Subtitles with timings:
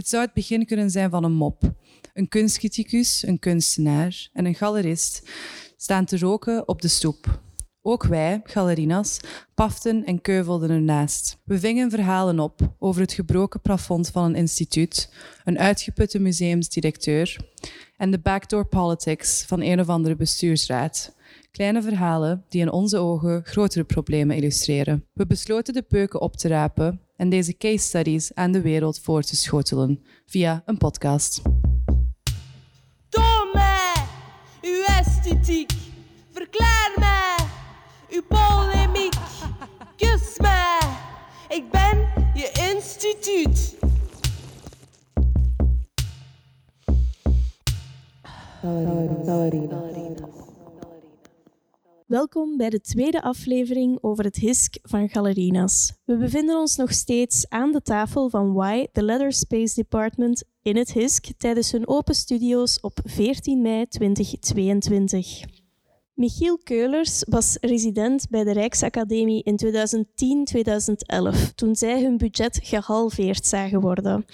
[0.00, 1.72] Het zou het begin kunnen zijn van een mop.
[2.12, 5.30] Een kunstcriticus, een kunstenaar en een galerist
[5.76, 7.42] staan te roken op de stoep.
[7.82, 9.20] Ook wij, galerinas,
[9.54, 11.38] paften en keuvelden ernaast.
[11.44, 15.12] We vingen verhalen op over het gebroken plafond van een instituut,
[15.44, 17.36] een uitgeputte museumsdirecteur
[17.96, 21.16] en de backdoor politics van een of andere bestuursraad.
[21.50, 25.06] Kleine verhalen die in onze ogen grotere problemen illustreren.
[25.12, 29.22] We besloten de peuken op te rapen en deze case studies aan de wereld voor
[29.22, 31.42] te schotelen via een podcast.
[33.08, 33.94] Toon mij
[34.62, 35.72] uw esthetiek.
[36.32, 37.36] Verklaar mij
[38.10, 39.14] uw polemiek.
[39.96, 40.78] Kus mij,
[41.48, 43.78] ik ben je instituut.
[52.10, 55.92] Welkom bij de tweede aflevering over het HISK van Galerinas.
[56.04, 60.76] We bevinden ons nog steeds aan de tafel van Y, the Leather Space Department, in
[60.76, 65.59] het HISK tijdens hun open studio's op 14 mei 2022.
[66.14, 69.58] Michiel Keulers was resident bij de Rijksacademie in
[71.48, 74.24] 2010-2011, toen zij hun budget gehalveerd zagen worden.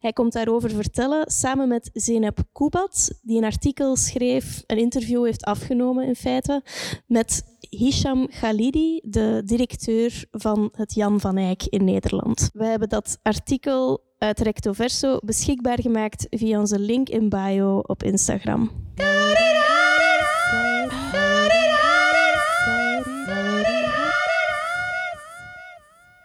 [0.00, 5.44] Hij komt daarover vertellen samen met Zeynep Kubat, die een artikel schreef, een interview heeft
[5.44, 6.62] afgenomen in feite,
[7.06, 12.50] met Hisham Khalidi, de directeur van het Jan van Eyck in Nederland.
[12.52, 18.02] We hebben dat artikel uit Recto Verso beschikbaar gemaakt via onze link in bio op
[18.02, 18.70] Instagram.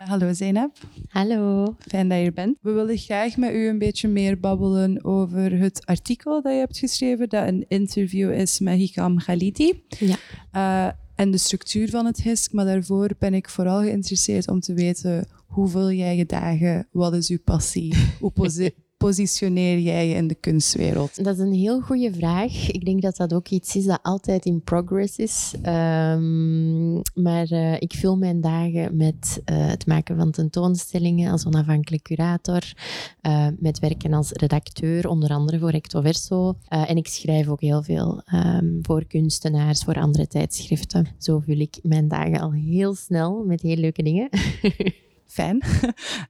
[0.10, 0.72] Hallo Zeynep.
[1.08, 1.76] Hallo.
[1.80, 2.58] Fijn dat je er bent.
[2.62, 6.78] We willen graag met u een beetje meer babbelen over het artikel dat je hebt
[6.78, 9.84] geschreven, dat een interview is met Hikam Khalidi.
[10.00, 10.16] Ja.
[10.56, 12.54] Uh, en de structuur van het HISK.
[12.54, 16.88] Maar daarvoor ben ik vooral geïnteresseerd om te weten hoe vul jij je dagen?
[16.92, 17.94] Wat is uw passie?
[18.20, 18.32] Hoe
[18.99, 21.23] positioneer jij je in de kunstwereld?
[21.23, 22.71] Dat is een heel goede vraag.
[22.71, 25.54] Ik denk dat dat ook iets is dat altijd in progress is.
[25.65, 32.04] Um, maar uh, ik vul mijn dagen met uh, het maken van tentoonstellingen als onafhankelijk
[32.04, 32.73] curator,
[33.21, 36.55] uh, met werken als redacteur, onder andere voor Recto Verso.
[36.67, 41.08] en ik schrijf ook heel veel um, voor kunstenaars, voor andere tijdschriften.
[41.17, 44.30] Zo vul ik mijn dagen al heel snel met heel leuke dingen.
[45.32, 45.64] Fijn.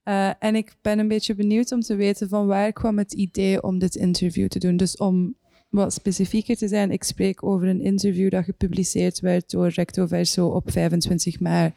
[0.04, 3.62] Uh, en ik ben een beetje benieuwd om te weten van waar kwam het idee
[3.62, 4.76] om dit interview te doen.
[4.76, 5.34] Dus om
[5.68, 10.46] wat specifieker te zijn, ik spreek over een interview dat gepubliceerd werd door Recto Verso
[10.46, 11.74] op 25 maart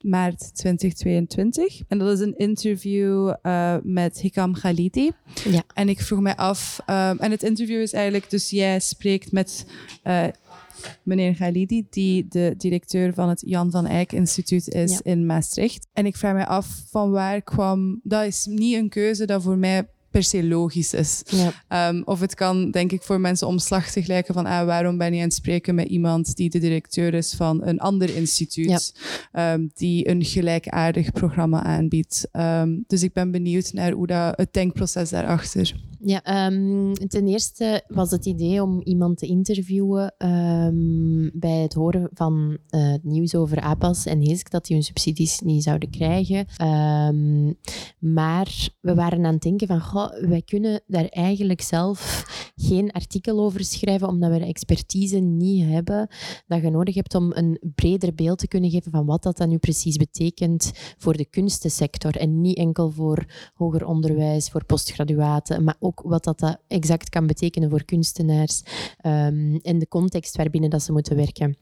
[0.00, 1.80] maart 2022.
[1.88, 5.10] En dat is een interview uh, met Hikam Khalidi.
[5.44, 5.62] Ja.
[5.74, 9.66] En ik vroeg mij af, um, en het interview is eigenlijk, dus jij spreekt met
[10.04, 10.24] uh,
[11.02, 15.00] meneer Khalidi, die de directeur van het Jan van Eyck Instituut is Ja.
[15.02, 15.86] in Maastricht.
[15.92, 18.00] En ik vraag me af van waar kwam...
[18.02, 21.22] Dat is niet een keuze dat voor mij per se logisch is.
[21.68, 21.88] Ja.
[21.88, 25.18] Um, of het kan, denk ik, voor mensen omslachtig lijken van ah, waarom ben je
[25.18, 28.94] aan het spreken met iemand die de directeur is van een ander instituut,
[29.32, 32.28] um, die een gelijkaardig programma aanbiedt.
[32.32, 35.74] Um, dus ik ben benieuwd naar hoe dat, het denkproces daarachter.
[36.00, 42.08] Ja, um, ten eerste was het idee om iemand te interviewen um, bij het horen
[42.12, 46.46] van uh, het nieuws over APAS en HISK, dat die hun subsidies niet zouden krijgen.
[46.68, 47.58] Um,
[47.98, 52.24] maar we waren aan het denken van, goh, wij kunnen daar eigenlijk zelf
[52.56, 56.08] geen artikel over schrijven, omdat we de expertise niet hebben
[56.46, 59.48] dat je nodig hebt om een breder beeld te kunnen geven van wat dat dan
[59.48, 65.76] nu precies betekent voor de kunstensector en niet enkel voor hoger onderwijs, voor postgraduaten, maar
[65.78, 68.62] ook wat dat, exact kan betekenen voor kunstenaars
[69.06, 71.56] um, en de context waarbinnen dat ze moeten werken.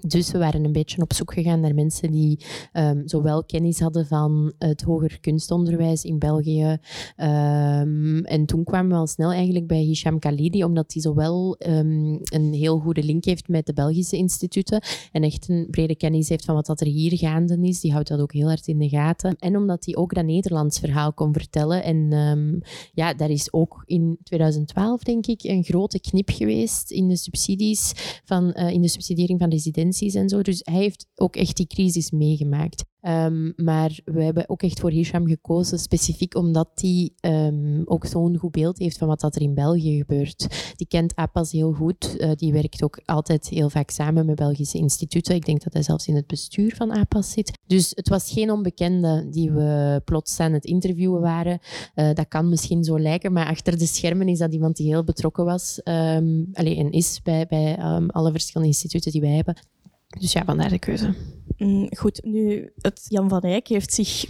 [0.00, 4.06] Dus we waren een beetje op zoek gegaan naar mensen die um, zowel kennis hadden
[4.06, 6.78] van het hoger kunstonderwijs in België.
[7.16, 12.20] Um, en toen kwamen we al snel eigenlijk bij Hisham Khalidi, omdat hij zowel um,
[12.22, 14.82] een heel goede link heeft met de Belgische instituten
[15.12, 17.80] en echt een brede kennis heeft van wat dat er hier gaande is.
[17.80, 19.36] Die houdt dat ook heel hard in de gaten.
[19.38, 21.82] En omdat hij ook dat Nederlands verhaal kon vertellen.
[21.82, 27.16] En ja, daar is ook in 2012, denk ik, een grote knip geweest in de
[27.16, 27.92] subsidies
[28.24, 29.48] van, uh, in de subsidiering van
[30.42, 32.84] Dus hij heeft ook echt die crisis meegemaakt.
[33.06, 38.36] Um, maar we hebben ook echt voor Hisham gekozen, specifiek omdat hij um, ook zo'n
[38.36, 40.72] goed beeld heeft van wat dat er in België gebeurt.
[40.76, 42.14] Die kent APAS heel goed.
[42.18, 45.34] Uh, die werkt ook altijd heel vaak samen met Belgische instituten.
[45.34, 47.58] Ik denk dat hij zelfs in het bestuur van APAS zit.
[47.66, 51.58] Dus het was geen onbekende die we plots aan het interviewen waren.
[51.94, 55.04] Uh, dat kan misschien zo lijken, maar achter de schermen is dat iemand die heel
[55.04, 59.56] betrokken was um, allee, en is bij, bij alle verschillende instituten die wij hebben.
[60.18, 61.14] Dus ja, vandaar de keuze.
[61.56, 64.24] Mm, goed, nu, het Jan van Eyck heeft zich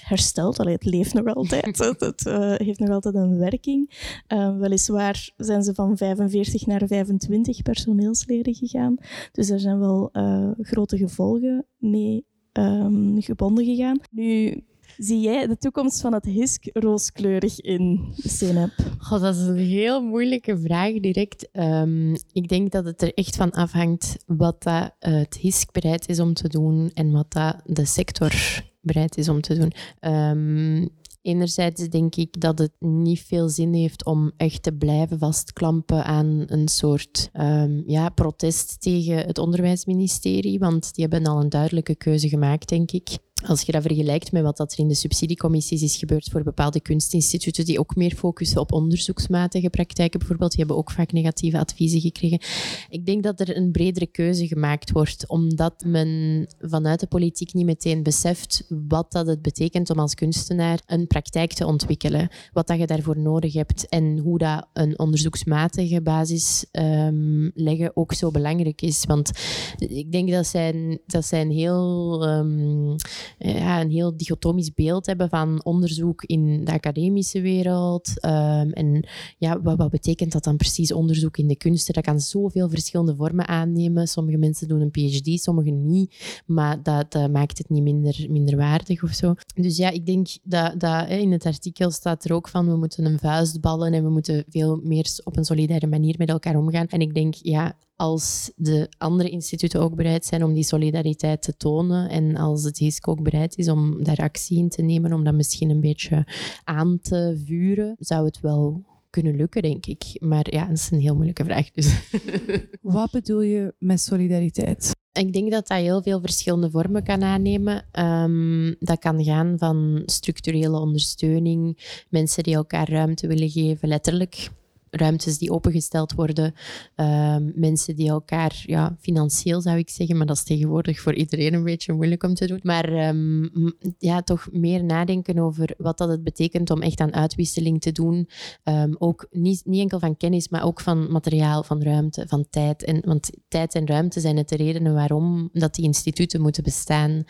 [0.00, 0.58] hersteld.
[0.58, 1.78] Allee, het leeft nog altijd.
[1.78, 4.12] het het uh, heeft nog altijd een werking.
[4.28, 8.96] Uh, weliswaar zijn ze van 45 naar 25 personeelsleden gegaan.
[9.32, 14.00] Dus er zijn wel uh, grote gevolgen mee um, gebonden gegaan.
[14.10, 14.62] Nu,
[14.98, 18.70] Zie jij de toekomst van het HISK rooskleurig in, Senep?
[18.98, 21.48] God, dat is een heel moeilijke vraag direct.
[21.52, 26.08] Um, ik denk dat het er echt van afhangt wat dat, uh, het HISK bereid
[26.08, 28.32] is om te doen en wat dat de sector
[28.80, 29.72] bereid is om te doen.
[30.12, 30.88] Um,
[31.22, 36.42] Enerzijds denk ik dat het niet veel zin heeft om echt te blijven vastklampen aan
[36.46, 42.28] een soort um, ja, protest tegen het onderwijsministerie, want die hebben al een duidelijke keuze
[42.28, 43.18] gemaakt, denk ik.
[43.46, 46.80] Als je dat vergelijkt met wat dat er in de subsidiecommissies is gebeurd voor bepaalde
[46.80, 52.00] kunstinstituten die ook meer focussen op onderzoeksmatige praktijken bijvoorbeeld, die hebben ook vaak negatieve adviezen
[52.00, 52.40] gekregen.
[52.88, 57.64] Ik denk dat er een bredere keuze gemaakt wordt, omdat men vanuit de politiek niet
[57.64, 62.78] meteen beseft wat dat het betekent om als kunstenaar een praktijk te ontwikkelen, wat dat
[62.78, 68.82] je daarvoor nodig hebt en hoe dat een onderzoeksmatige basis um, leggen ook zo belangrijk
[68.82, 69.04] is.
[69.04, 69.30] Want
[69.78, 72.22] ik denk dat zij, dat zij een heel...
[72.28, 72.96] Um,
[73.38, 78.08] ja, een heel dichotomisch beeld hebben van onderzoek in de academische wereld.
[78.24, 79.08] Um, en
[79.38, 81.94] ja, wat, wat, betekent dat dan precies, onderzoek in de kunsten?
[81.94, 84.06] Dat kan zoveel verschillende vormen aannemen.
[84.06, 86.42] Sommige mensen doen een PhD, sommigen niet.
[86.46, 89.34] Maar dat, dat maakt het niet minder, minder waardig of zo.
[89.54, 93.04] Dus ja, ik denk dat, dat in het artikel staat er ook van we moeten
[93.04, 96.86] een vuist ballen en we moeten veel meer op een solidaire manier met elkaar omgaan.
[96.86, 101.56] En ik denk, ja, als de andere instituten ook bereid zijn om die solidariteit te
[101.56, 105.24] tonen en als het HISC ook bereid is om daar actie in te nemen, om
[105.24, 106.26] dat misschien een beetje
[106.64, 110.04] aan te vuren, zou het wel kunnen lukken, denk ik.
[110.20, 111.70] Maar ja, dat is een heel moeilijke vraag.
[111.70, 112.10] Dus.
[112.82, 114.92] Wat bedoel je met solidariteit?
[115.12, 117.84] Ik denk dat dat heel veel verschillende vormen kan aannemen.
[117.98, 124.50] Um, dat kan gaan van structurele ondersteuning, mensen die elkaar ruimte willen geven, letterlijk
[124.96, 126.54] ruimtes die opengesteld worden,
[126.96, 131.54] um, mensen die elkaar, ja, financieel zou ik zeggen, maar dat is tegenwoordig voor iedereen
[131.54, 133.50] een beetje moeilijk om te doen, maar um,
[133.98, 138.28] ja, toch meer nadenken over wat dat het betekent om echt aan uitwisseling te doen.
[138.64, 142.84] Um, ook niet, niet enkel van kennis, maar ook van materiaal, van ruimte, van tijd.
[142.84, 147.24] En, want tijd en ruimte zijn het de redenen waarom dat die instituten moeten bestaan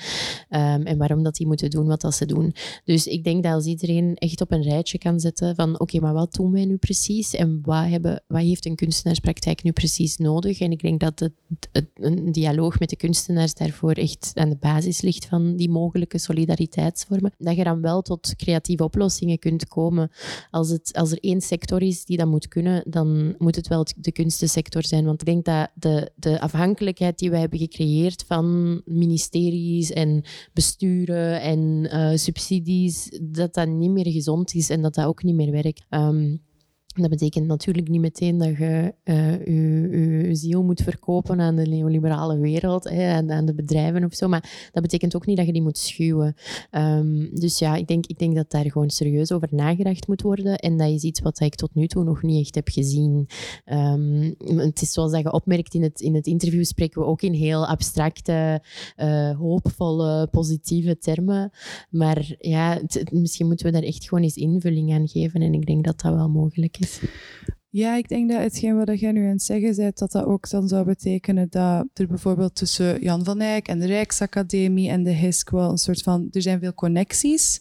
[0.49, 2.55] en waarom dat die moeten doen wat dat ze doen.
[2.85, 6.15] Dus ik denk dat als iedereen echt op een rijtje kan zetten van oké, maar
[6.15, 10.61] wat doen wij nu precies en wat, hebben, heeft een kunstenaarspraktijk nu precies nodig?
[10.61, 11.33] En ik denk dat het,
[11.95, 17.33] een dialoog met de kunstenaars daarvoor echt aan de basis ligt van die mogelijke solidariteitsvormen.
[17.39, 20.11] Dat je dan wel tot creatieve oplossingen kunt komen.
[20.51, 23.87] Als, het, als er één sector is die dat moet kunnen, dan moet het wel
[23.97, 25.05] de kunstensector zijn.
[25.05, 31.41] Want ik denk dat de, de afhankelijkheid die wij hebben gecreëerd van ministeries en besturen
[31.41, 35.51] en uh, subsidies, dat dat niet meer gezond is en dat dat ook niet meer
[35.51, 35.85] werkt.
[35.91, 36.43] Um,
[37.03, 39.89] dat betekent natuurlijk niet meteen dat je uh, je,
[40.29, 44.29] je, ziel moet verkopen aan de neoliberale wereld, hè, aan, aan, de bedrijven of zo.
[44.29, 46.35] Maar dat betekent ook niet dat je die moet schuwen.
[46.71, 50.59] Um, dus ja, ik denk, ik denk dat daar gewoon serieus over nagedacht moet worden.
[50.59, 53.29] En dat is iets wat ik tot nu toe nog niet echt heb gezien.
[53.73, 57.23] Um, het is zoals dat je opmerkt in het, in het interview, spreken we ook
[57.23, 58.63] in heel abstracte,
[58.97, 61.51] uh, hoopvolle, positieve termen.
[61.91, 65.43] Maar ja, misschien moeten we daar echt gewoon eens invulling aan geven.
[65.43, 66.84] En ik denk dat dat wel mogelijk is.
[67.77, 70.51] Ja, ik denk dat hetgeen wat jij nu aan het zeggen bent, dat dat ook
[70.51, 75.11] dan zou betekenen dat er bijvoorbeeld tussen Jan van Eyck en de Rijksacademie en de
[75.11, 77.61] HISC wel een soort van, er zijn veel connecties.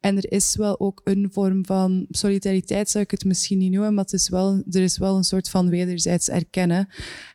[0.00, 3.94] En er is wel ook een vorm van solidariteit, zou ik het misschien niet noemen,
[3.94, 6.88] maar het is wel, er is wel een soort van wederzijds erkennen.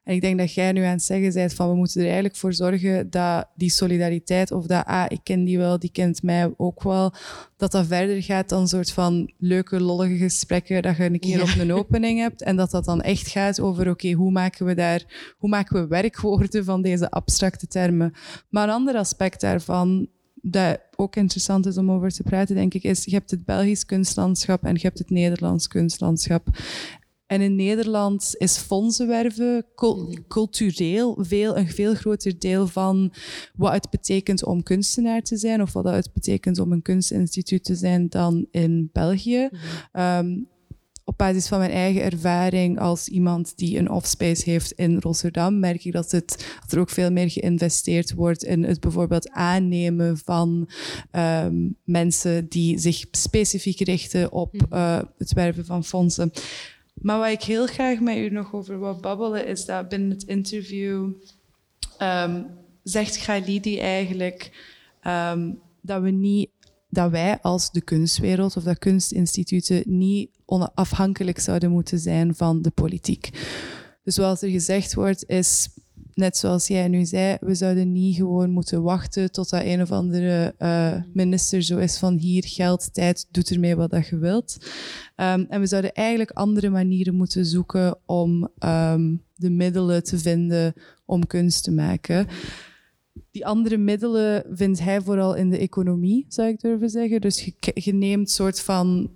[0.04, 2.36] En ik denk dat jij nu aan het zeggen bent van we moeten er eigenlijk
[2.36, 6.54] voor zorgen dat die solidariteit of dat, ah, ik ken die wel, die kent mij
[6.58, 7.14] ook wel,
[7.58, 11.42] dat dat verder gaat dan een soort van leuke, lollige gesprekken dat je een keer
[11.42, 12.42] op een opening hebt.
[12.42, 15.88] En dat dat dan echt gaat over, oké, hoe maken we daar, hoe maken we
[15.88, 18.14] werkwoorden van deze abstracte termen.
[18.50, 20.08] Maar een ander aspect daarvan
[20.48, 23.86] dat ook interessant is om over te praten, denk ik, is je hebt het Belgisch
[23.86, 26.48] kunstlandschap en je hebt het Nederlands kunstlandschap.
[27.26, 29.66] En in Nederland is fondsenwerven
[30.28, 33.14] cultureel veel, een veel groter deel van
[33.56, 37.76] wat het betekent om kunstenaar te zijn of wat het betekent om een kunstinstituut te
[37.76, 39.50] zijn dan in België.
[39.94, 40.54] Mm
[41.16, 45.86] op basis van mijn eigen ervaring als iemand die een offspace heeft in Rotterdam, merk
[45.86, 50.70] ik dat, het, dat er ook veel meer geïnvesteerd wordt in het bijvoorbeeld aannemen van
[51.12, 56.32] um, mensen die zich specifiek richten op uh, het werven van fondsen.
[56.94, 60.24] Maar wat ik heel graag met u nog over wil babbelen, is dat binnen het
[60.24, 61.12] interview
[61.98, 62.44] ehm,
[62.84, 64.52] zegt Khalidi eigenlijk
[65.02, 66.50] ehm, dat we niet
[66.90, 72.72] dat wij als de kunstwereld of dat kunstinstituten niet onafhankelijk zouden moeten zijn van de
[72.72, 73.30] politiek.
[74.04, 75.70] Dus zoals er gezegd wordt, is
[76.16, 79.92] net zoals jij nu zei, we zouden niet gewoon moeten wachten tot dat een of
[79.92, 84.58] andere uh, minister zo is van hier geld, tijd, doet ermee wat dat je wilt.
[85.16, 90.74] Um, en we zouden eigenlijk andere manieren moeten zoeken om um, de middelen te vinden
[91.06, 92.28] om kunst te maken.
[93.32, 97.22] Die andere middelen vindt hij vooral in de economie, zou ik durven zeggen.
[97.22, 99.10] Dus je, je neemt soort van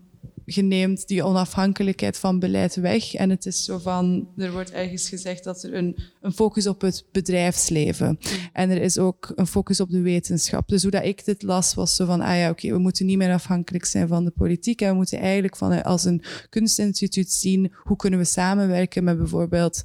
[0.55, 3.13] je neemt die onafhankelijkheid van beleid weg.
[3.13, 6.81] En het is zo van, er wordt ergens gezegd dat er een, een focus op
[6.81, 8.19] het bedrijfsleven.
[8.53, 10.67] En er is ook een focus op de wetenschap.
[10.67, 13.17] Dus hoe dat ik dit las, was zo van, ah ja, oké, we moeten niet
[13.17, 14.81] meer afhankelijk zijn van de politiek.
[14.81, 19.81] En we moeten eigenlijk van, als een kunstinstituut zien, hoe kunnen we samenwerken met bijvoorbeeld...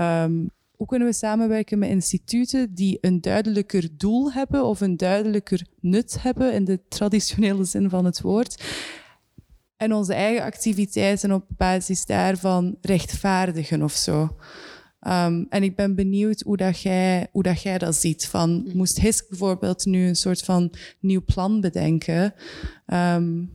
[0.00, 5.66] Um, hoe kunnen we samenwerken met instituten die een duidelijker doel hebben of een duidelijker
[5.80, 8.62] nut hebben in de traditionele zin van het woord
[9.82, 14.36] en onze eigen activiteiten op basis daarvan rechtvaardigen of zo.
[15.06, 18.26] Um, en ik ben benieuwd hoe dat jij, hoe dat, jij dat ziet.
[18.26, 18.76] Van, mm.
[18.76, 22.34] moest HISK bijvoorbeeld nu een soort van nieuw plan bedenken?
[22.86, 23.50] Um,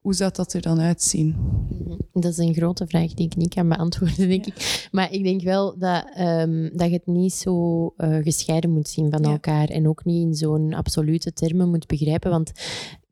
[0.00, 1.36] hoe zou dat er dan uitzien?
[1.38, 1.98] Mm-hmm.
[2.12, 4.88] Dat is een grote vraag die ik niet kan beantwoorden, denk ik.
[4.92, 9.10] Maar ik denk wel dat, um, dat je het niet zo uh, gescheiden moet zien
[9.10, 9.30] van ja.
[9.30, 9.68] elkaar.
[9.68, 12.30] En ook niet in zo'n absolute termen moet begrijpen.
[12.30, 12.52] Want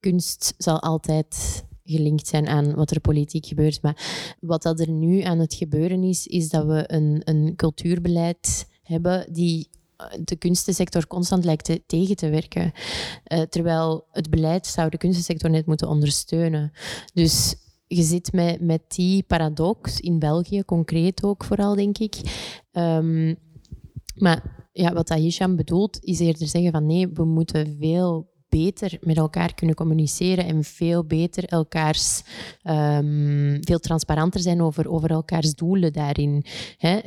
[0.01, 3.83] kunst zal altijd gelinkt zijn aan wat er politiek gebeurt.
[3.83, 8.69] Maar wat dat er nu aan het gebeuren is, is dat we een, een cultuurbeleid
[8.83, 12.73] hebben die eh, de kunstensector constant lijkt te, tegen te werken.
[13.33, 16.73] Uh, terwijl het beleid zou de kunstensector net moeten ondersteunen.
[17.15, 17.55] Dus
[17.87, 22.15] je zit met, met die paradox in België, concreet ook vooral, denk ik.
[22.73, 23.37] Um,
[24.15, 29.17] maar ja, wat Hisham bedoelt, is eerder zeggen van nee, we moeten veel beter met
[29.17, 32.23] elkaar kunnen communiceren en veel beter elkaars,
[32.65, 36.45] um, veel transparanter zijn over, over elkaars doelen daarin.
[36.79, 36.99] Hè?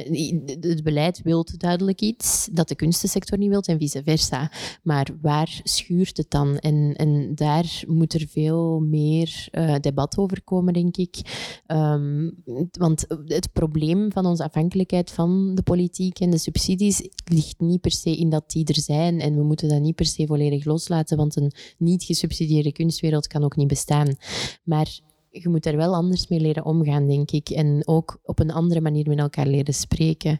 [0.59, 4.51] Het beleid wil duidelijk iets dat de kunstensector niet wil en vice versa.
[4.83, 6.57] Maar waar schuurt het dan?
[6.57, 11.15] En, en daar moet er veel meer uh, debat over komen, denk ik.
[11.67, 17.81] Um, want het probleem van onze afhankelijkheid van de politiek en de subsidies ligt niet
[17.81, 20.65] per se in dat die er zijn en we moeten dat niet per se volledig
[20.65, 24.15] loslaten, want een niet gesubsidieerde kunstwereld kan ook niet bestaan.
[24.63, 24.99] Maar
[25.31, 27.49] je moet er wel anders mee leren omgaan, denk ik.
[27.49, 30.39] En ook op een andere manier met elkaar leren spreken.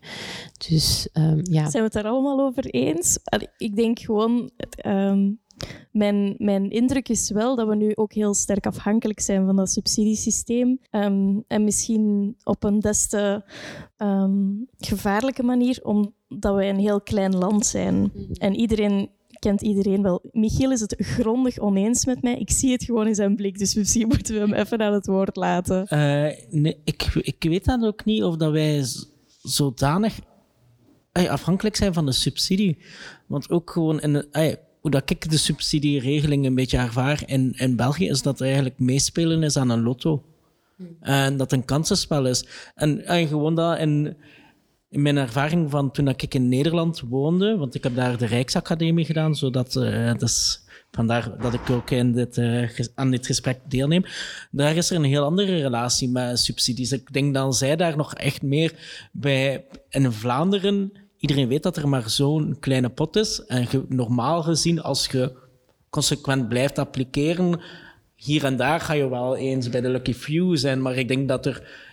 [0.70, 1.70] Dus um, ja.
[1.70, 3.20] Zijn we het daar allemaal over eens?
[3.58, 4.50] Ik denk gewoon.
[4.86, 5.40] Um,
[5.92, 9.70] mijn, mijn indruk is wel dat we nu ook heel sterk afhankelijk zijn van dat
[9.70, 10.80] subsidiesysteem.
[10.92, 13.44] Um, en misschien op een des te
[14.78, 17.96] gevaarlijke manier, omdat we een heel klein land zijn.
[17.96, 18.32] Mhm.
[18.34, 20.22] En iedereen kent iedereen wel.
[20.32, 22.36] Michiel is het grondig oneens met mij.
[22.36, 25.06] Ik zie het gewoon in zijn blik, dus misschien moeten we hem even aan het
[25.06, 25.88] woord laten.
[25.90, 28.84] Uh, nee, ik, ik weet dan ook niet of dat wij
[29.42, 30.20] zodanig
[31.12, 32.78] afhankelijk zijn van de subsidie.
[33.28, 37.76] Want ook gewoon in de, hoe dat ik de subsidieregeling een beetje ervaar in, in
[37.76, 40.24] België, is dat er eigenlijk meespelen is aan een lotto.
[40.76, 40.98] Hmm.
[41.00, 42.46] En dat een kansenspel is.
[42.76, 44.18] En, en gewoon dat in
[44.90, 49.06] in mijn ervaring van toen ik in Nederland woonde, want ik heb daar de Rijksacademie
[49.06, 54.04] gedaan, zodat, uh, dus vandaar dat ik ook in dit, uh, aan dit gesprek deelneem.
[54.52, 56.92] Daar is er een heel andere relatie met subsidies.
[56.92, 58.74] Ik denk dat zij daar nog echt meer
[59.12, 63.46] bij, in Vlaanderen, iedereen weet dat er maar zo'n kleine pot is.
[63.46, 65.34] En normaal gezien, als je
[65.90, 67.62] consequent blijft appliceren,
[68.16, 71.28] hier en daar ga je wel eens bij de lucky few zijn, maar ik denk
[71.28, 71.88] dat er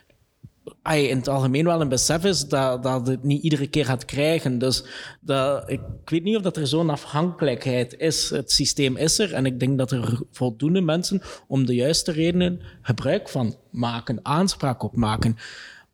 [0.95, 4.59] in het algemeen wel een besef is dat, dat het niet iedere keer gaat krijgen.
[4.59, 4.85] Dus
[5.21, 8.31] dat, ik, weet niet of dat er zo'n afhankelijkheid is.
[8.31, 12.61] Het systeem is er en ik denk dat er voldoende mensen om de juiste redenen
[12.83, 15.37] gebruik van maken, aanspraak op maken.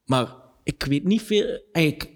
[0.05, 1.61] Maar ik weet niet veel,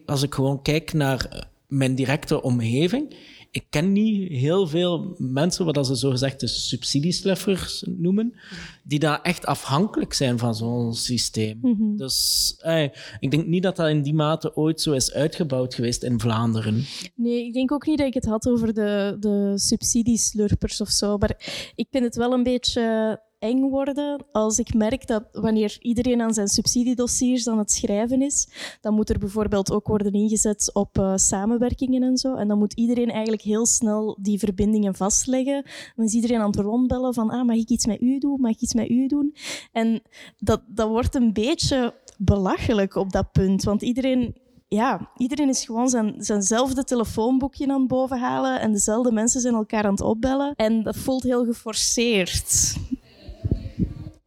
[0.07, 3.17] als ik gewoon kijk naar mijn directe omgeving,
[3.57, 8.35] ik ken niet heel veel mensen, wat ze zogezegd de subsidiesluffers noemen,
[8.83, 11.59] die daar echt afhankelijk zijn van zo'n systeem.
[11.63, 11.97] Mhm.
[11.97, 12.83] Dus eh,
[13.21, 16.85] ik denk niet dat dat in die mate ooit zo is uitgebouwd geweest in Vlaanderen.
[17.15, 21.19] Nee, ik denk ook niet dat ik het had over de, de subsidieslurpers of zo.
[21.19, 26.21] Maar ik vind het wel een beetje eng worden als ik merk dat wanneer iedereen
[26.21, 28.49] aan zijn subsidiedossiers aan het schrijven is,
[28.81, 32.35] dan moet er bijvoorbeeld ook worden ingezet op uh, samenwerkingen en zo.
[32.35, 35.65] En dan moet iedereen eigenlijk heel snel die verbindingen vastleggen.
[35.97, 38.41] Dan is iedereen aan het rondbellen van, ah, mag ik iets met u doen?
[38.41, 39.35] Mag ik iets met u doen?
[39.73, 40.03] En
[40.39, 44.35] dat, dat wordt een beetje belachelijk op dat punt, want iedereen
[44.69, 49.85] ja, iedereen is gewoon zijn, zijnzelfde telefoonboekje aan het bovenhalen en dezelfde mensen zijn elkaar
[49.85, 50.53] aan het opbellen.
[50.57, 52.77] En dat voelt heel geforceerd.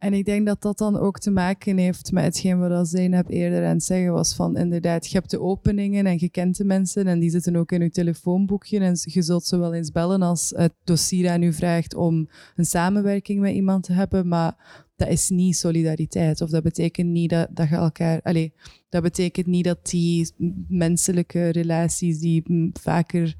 [0.00, 3.64] En ik denk dat dat dan ook te maken heeft met hetgeen wat Zeynep eerder
[3.64, 7.06] aan het zeggen was van inderdaad, je hebt de openingen en je kent de mensen
[7.06, 10.52] en die zitten ook in je telefoonboekje en je zult ze wel eens bellen als
[10.56, 15.28] het dossier aan u vraagt om een samenwerking met iemand te hebben, maar dat is
[15.28, 18.20] niet solidariteit of dat betekent niet dat, dat je elkaar...
[18.22, 18.50] Allez,
[18.88, 20.32] dat betekent niet dat die
[20.68, 23.36] menselijke relaties die vaker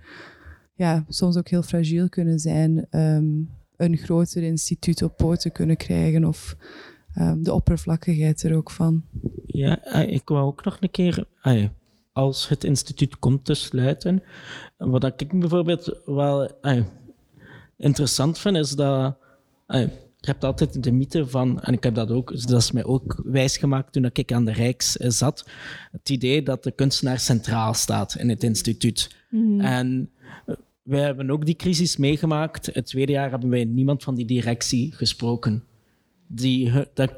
[0.75, 3.29] ja, soms ook heel fragiel kunnen zijn, ehm,
[3.81, 6.57] een groter instituut op poten kunnen krijgen of
[7.19, 9.05] um, de oppervlakkigheid er ook van.
[9.47, 11.25] Ja, eh, ik wou ook nog een keer,
[12.13, 14.23] als het instituut komt te sluiten,
[14.77, 16.51] wat ik bijvoorbeeld wel
[17.77, 19.17] interessant vind, is dat
[20.21, 23.23] je hebt altijd de mythe van, en ik heb dat ook, dat is mij ook
[23.25, 25.49] wijsgemaakt toen ik aan de Rijks zat,
[25.93, 29.17] het idee dat de kunstenaar centraal staat in het instituut.
[29.31, 29.61] Mhm.
[29.61, 30.11] En
[30.91, 32.67] wij hebben ook die crisis meegemaakt.
[32.73, 35.65] Het tweede jaar hebben wij niemand van die directie gesproken.
[36.27, 37.13] Die, dat,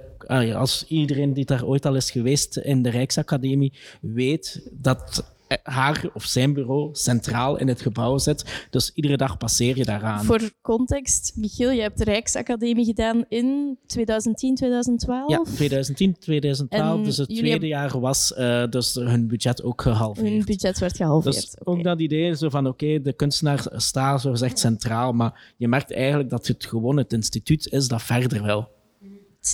[0.54, 5.24] als iedereen die daar ooit al is geweest in de Rijksacademie weet dat
[5.62, 8.66] haar of zijn bureau centraal in het gebouw zit.
[8.70, 10.24] Dus iedere dag passeer je daaraan.
[10.24, 15.30] Voor context, Michiel, je hebt de Rijksacademie gedaan in 2010, 2012?
[15.30, 17.04] Ja, 2010, 2012.
[17.04, 20.28] dus het tweede jaar was uh, dus hun budget ook gehalveerd.
[20.28, 21.34] Hun budget werd gehalveerd.
[21.34, 25.68] Dus ook dat idee zo van, oké, de kunstenaar staat zo gezegd centraal, maar je
[25.68, 28.68] merkt eigenlijk dat het gewoon het instituut is dat verder wil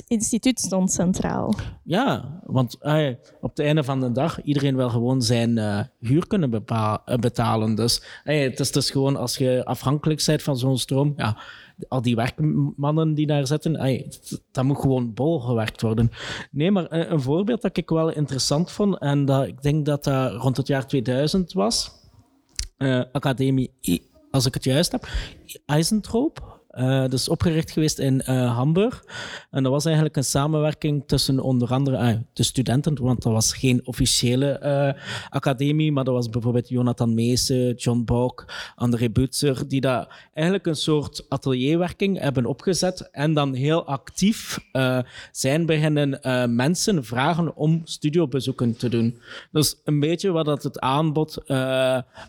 [0.07, 1.54] instituut stond centraal.
[1.85, 2.78] Ja, want
[3.40, 7.75] op het einde van de dag, iedereen wil gewoon zijn uh, huur kunnen eh, betalen.
[7.75, 11.38] Dus het is dus gewoon als je afhankelijk bent van zo'n stroom, ja,
[11.88, 14.04] al die werkmannen die daar zitten,
[14.50, 16.11] dat moet gewoon bol gewerkt worden.
[16.50, 20.33] Nee, maar een, voorbeeld dat ik wel interessant vond, en dat ik denk dat dat
[20.33, 21.90] rond het jaar 2000 was,
[23.12, 23.71] Academie,
[24.30, 25.09] als ik het juist heb,
[25.66, 29.04] Eisentroop, uh, dat is opgericht geweest in uh, Hamburg.
[29.50, 33.52] En dat was eigenlijk een samenwerking tussen onder andere uh, de studenten, want dat was
[33.52, 34.96] geen officiële
[35.31, 40.76] academie, maar dat was bijvoorbeeld Jonathan Meese, John Bok, André Butzer, die daar eigenlijk een
[40.76, 44.59] soort atelierwerking hebben opgezet en dan heel actief
[45.33, 46.20] zijn beginnen
[46.54, 49.20] mensen vragen om studiobezoeken te doen.
[49.50, 51.42] Dus een beetje wat dat het aanbod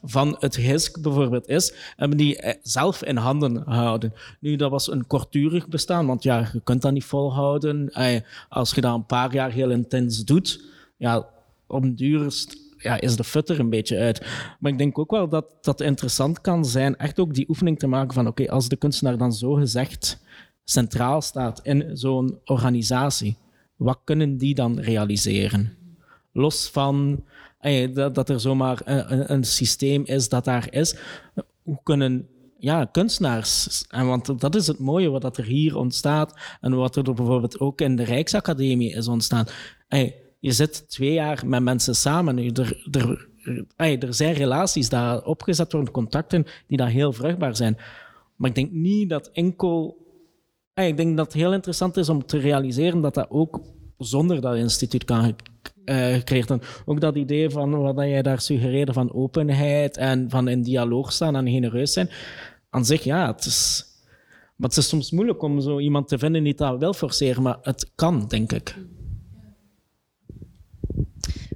[0.04, 4.14] van het HISC bijvoorbeeld is, hebben die zelf in handen gehouden.
[4.40, 7.92] Nu, dat was een korturig bestaan, want ja, je kunt dat niet volhouden.
[8.50, 10.64] Als je dat een paar jaar heel intens doet,
[10.98, 11.28] ja,
[11.68, 12.34] een duur
[12.78, 14.26] ja, is de futter een beetje uit.
[14.60, 17.88] Maar ik denk ook wel dat dat interessant kan zijn, echt ook die oefening te
[17.88, 20.22] maken van, oké, als de kunstenaar dan zo gezegd
[20.64, 23.38] centraal staat in zo'n organisatie,
[23.76, 25.78] wat kunnen die dan realiseren?
[26.34, 27.24] Los van
[27.94, 30.96] dat, dat er zomaar een, een systeem is dat daar is,
[31.64, 32.28] hoe kunnen
[32.60, 33.84] ja, kunstenaars.
[33.90, 37.82] En want dat is het mooie wat er hier ontstaat en wat er bijvoorbeeld ook
[37.82, 39.46] in de Rijksacademie is ontstaan.
[39.88, 42.38] Hey, je zit twee jaar met mensen samen.
[42.38, 43.28] Er, er,
[43.76, 47.78] hey, er zijn relaties daar opgezet worden, contacten die daar heel vruchtbaar zijn.
[48.36, 50.08] Maar ik denk niet dat enkel.
[50.74, 53.62] Hey, ik denk dat het heel interessant is om te realiseren dat dat ook
[54.00, 55.36] zonder dat instituut kan
[55.86, 56.50] uh, gecreëerd.
[56.50, 61.12] En ook dat idee van wat jij daar suggereerde van openheid en van in dialoog
[61.12, 62.10] staan en genereus zijn
[62.70, 63.88] aan zich, ja, het is...
[64.56, 67.58] Maar het is soms moeilijk om zo iemand te vinden die dat wil forceren, maar
[67.62, 68.76] het kan, denk ik.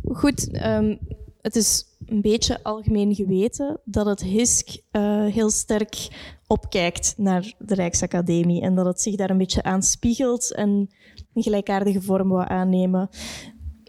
[0.04, 1.00] Goed, um,
[1.42, 6.08] het is een beetje algemeen geweten dat het HISC uh, heel sterk
[6.48, 10.90] opkijkt naar de Rijksacademie en dat het zich daar een beetje aan spiegelt en
[11.34, 13.10] een gelijkaardige vorm wil aannemen.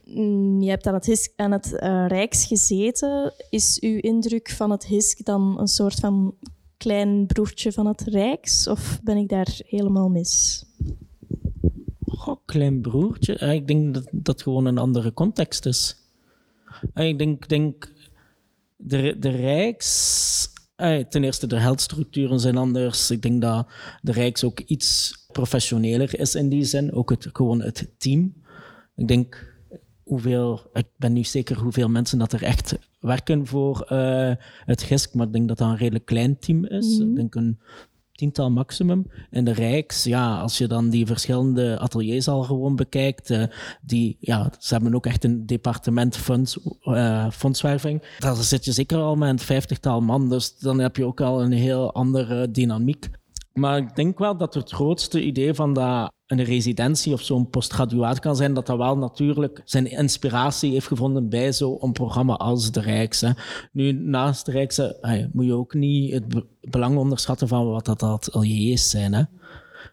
[0.05, 3.33] Mm, je hebt aan het, HISC, aan het uh, Rijks gezeten.
[3.51, 6.35] Is uw indruk van het HISC dan een soort van
[6.77, 8.69] klein broertje van het Rijks?
[8.69, 10.65] Of ben ik daar helemaal mis?
[12.05, 13.35] Oh, klein broertje?
[13.35, 15.97] Ik denk dat dat gewoon een andere context is.
[16.95, 17.93] Ik denk, denk
[18.77, 20.53] de, de Rijks...
[21.09, 23.11] Ten eerste, de heldstructuren zijn anders.
[23.11, 23.67] Ik denk dat
[24.03, 26.93] de Rijks ook iets professioneler is in die zin.
[26.93, 28.35] Ook het, gewoon het team.
[28.97, 29.55] Ik denk
[30.03, 34.33] hoeveel, ik ben niet zeker hoeveel mensen dat er echt werken voor uh,
[34.65, 36.99] het GISK, maar ik denk dat dat een redelijk klein team is.
[36.99, 37.09] Mhm.
[37.09, 37.59] Ik denk een
[38.13, 39.11] tiental maximum.
[39.31, 43.45] En de Rijks, ja, als je dan die verschillende ateliers al gewoon bekijkt, uh,
[43.83, 48.03] die, ja, ze hebben ook echt een departement funds, uh, fondswerving.
[48.19, 51.43] Daar zit je zeker al met een vijftigtal man, dus dan heb je ook al
[51.43, 53.09] een heel andere dynamiek.
[53.55, 58.19] Maar ik denk wel dat het grootste idee van dat een residentie of zo'n postgraduaat
[58.19, 62.81] kan zijn, dat dat wel natuurlijk zijn inspiratie heeft gevonden bij zo'n programma als de
[62.81, 63.37] Rijkse.
[63.73, 68.91] Nu, naast de Rijkse moet je ook niet het belang onderschatten van wat dat ateliers
[68.91, 69.13] zijn.
[69.13, 69.23] Hè.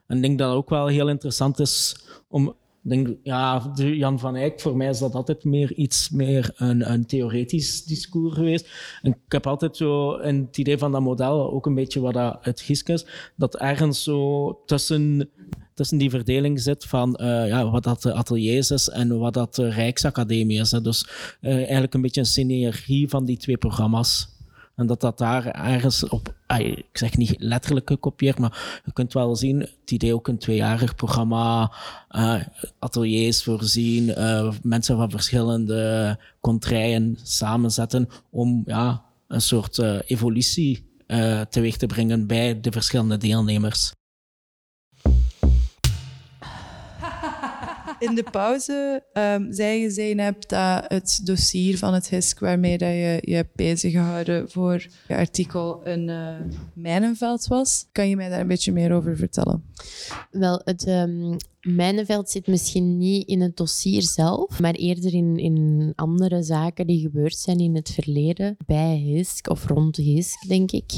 [0.07, 2.55] En ik denk dat het ook wel heel interessant is om
[2.89, 7.05] denk, ja, Jan van Eyck, voor mij is dat altijd meer iets meer een, een
[7.05, 8.69] theoretisch discours geweest.
[9.01, 12.37] Ik heb altijd zo in het idee van dat model, ook een beetje wat dat
[12.41, 15.29] het Giske is, dat ergens zo tussen,
[15.73, 19.55] tussen die verdeling zit van uh, ja, wat dat de ateliers is en wat dat
[19.55, 20.69] de Rijksacademie is.
[20.69, 21.07] Dus
[21.41, 24.39] uh, eigenlijk een beetje een synergie van die twee programma's.
[24.75, 29.35] En dat dat daar ergens op, ik zeg niet letterlijk gekopieerd, maar je kunt wel
[29.35, 31.73] zien, het idee ook een tweejarig programma,
[32.11, 32.41] uh,
[32.79, 40.89] ateliers voorzien, uh, mensen van verschillende contraien samenzetten om ja, een soort uh, evolutie
[41.49, 43.91] teweeg te brengen bij de verschillende deelnemers.
[48.01, 53.19] In de pauze um, je, zei hebt dat het dossier van het HISC waarmee je
[53.21, 56.35] je hebt bezig gehouden voor je artikel een uh,
[56.73, 57.87] mijnenveld was.
[57.91, 59.63] Kan je mij daar een beetje meer over vertellen?
[60.31, 65.93] Wel, het, um, Mijnenveld zit misschien niet in het dossier zelf, maar eerder in, in
[65.95, 70.91] andere zaken die gebeurd zijn in het verleden, bij HISK of rond HISK, denk ik.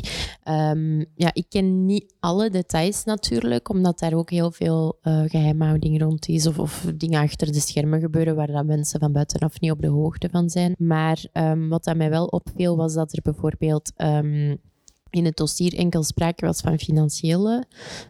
[0.49, 6.01] Um, ja, ik ken niet alle details natuurlijk, omdat daar ook heel veel uh, geheimhouding
[6.01, 9.71] rond is of, of dingen achter de schermen gebeuren waar dat mensen van buitenaf niet
[9.71, 10.75] op de hoogte van zijn.
[10.77, 13.91] Maar um, wat aan mij wel opviel, was dat er bijvoorbeeld...
[13.97, 14.57] Um,
[15.15, 17.65] in het dossier enkel sprake was van financiële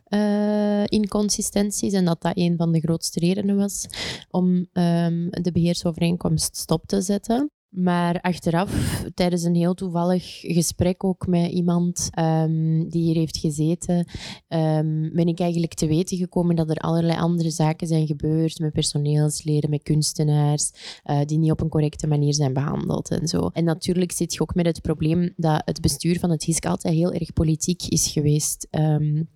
[0.10, 3.88] uh, inconsistenties en dat dat een van de grootste redenen was
[4.30, 7.52] om um, de beheersovereenkomst stop te zetten.
[7.76, 14.08] Maar achteraf, tijdens een heel toevallig gesprek ook met iemand um, die hier heeft gezeten,
[14.48, 18.74] um, ben ik eigenlijk te weten gekomen dat er allerlei andere zaken zijn gebeurd met
[18.74, 20.72] personeelsleden, met kunstenaars,
[21.06, 23.50] uh, die niet op een correcte manier zijn behandeld en zo.
[23.54, 26.94] En natuurlijk zit je ook met het probleem dat het bestuur van het HISC altijd
[26.94, 28.68] heel erg politiek is geweest.
[28.72, 29.30] Um,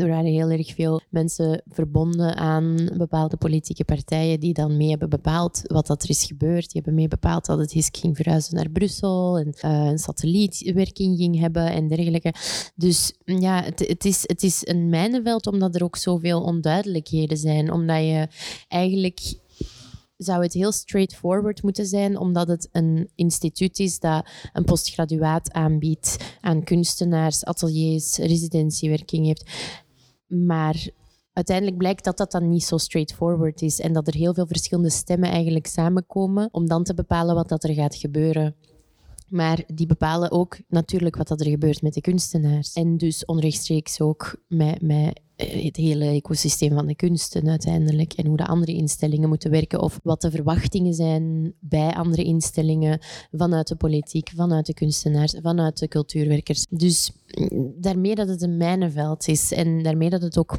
[0.00, 5.08] er waren heel erg veel mensen verbonden aan bepaalde politieke partijen die dan mee hebben
[5.08, 6.62] bepaald wat dat er is gebeurd.
[6.62, 11.16] Die hebben mee bepaald dat het HISC ging verhuizen naar Brussel en uh, een satellietwerking
[11.16, 12.34] ging hebben en dergelijke.
[12.74, 17.72] Dus ja, het, het, is, het is een mijnenveld omdat er ook zoveel onduidelijkheden zijn.
[17.72, 18.28] Omdat je
[18.68, 19.36] eigenlijk
[20.18, 26.36] zou het heel straightforward moeten zijn, omdat het een instituut is dat een postgraduaat aanbiedt
[26.40, 29.50] aan kunstenaars, ateliers, residentiewerking heeft.
[30.28, 30.88] Maar
[31.32, 34.90] uiteindelijk blijkt dat dat dan niet zo straightforward is en dat er heel veel verschillende
[34.90, 38.54] stemmen eigenlijk samenkomen om dan te bepalen wat dat er gaat gebeuren.
[39.28, 42.72] Maar die bepalen ook natuurlijk wat dat er gebeurt met de kunstenaars.
[42.72, 48.12] En dus onrechtstreeks ook met, met het hele ecosysteem van de kunsten uiteindelijk.
[48.12, 49.80] En hoe de andere instellingen moeten werken.
[49.80, 53.00] Of wat de verwachtingen zijn bij andere instellingen
[53.32, 56.66] vanuit de politiek, vanuit de kunstenaars, vanuit de cultuurwerkers.
[56.70, 60.58] Dus mm, daarmee dat het een mijnenveld is en daarmee dat het ook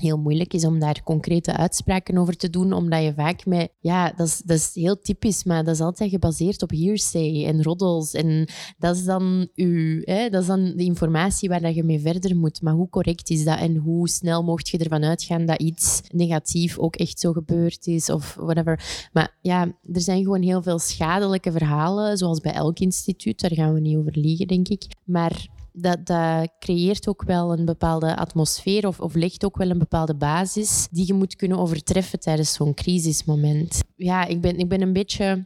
[0.00, 4.12] heel moeilijk is om daar concrete uitspraken over te doen, omdat je vaak met, ja,
[4.16, 8.12] dat is, dat is heel typisch, maar dat is altijd gebaseerd op hearsay en roddels.
[8.12, 12.36] En dat is dan, uw, hè, dat is dan de informatie waar je mee verder
[12.36, 12.62] moet.
[12.62, 16.78] Maar hoe correct is dat en hoe snel mocht je ervan uitgaan dat iets negatief
[16.78, 19.08] ook echt zo gebeurd is of whatever.
[19.12, 23.74] Maar ja, er zijn gewoon heel veel schadelijke verhalen, zoals bij elk instituut, daar gaan
[23.74, 24.86] we niet over liegen, denk ik.
[25.04, 29.78] Maar dat, dat creëert ook wel een bepaalde atmosfeer of, of legt ook wel een
[29.78, 33.82] bepaalde basis die je moet kunnen overtreffen tijdens zo'n crisismoment.
[33.96, 35.44] Ja, ik ben, ik ben een beetje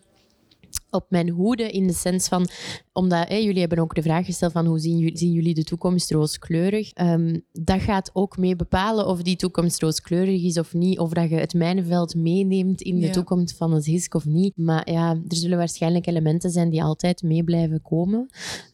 [0.91, 2.49] op mijn hoede in de sens van
[2.95, 6.11] omdat jullie hebben ook de vraag gesteld van hoe zien jullie, zien jullie de toekomst
[6.11, 6.91] rooskleurig?
[7.01, 10.99] Um, dat gaat ook mee bepalen of die toekomst rooskleurig is of niet.
[10.99, 14.57] Of dat je het mijnenveld meeneemt in de toekomst van het HISC of niet.
[14.57, 18.19] Maar ja, er zullen waarschijnlijk elementen zijn die altijd mee blijven komen.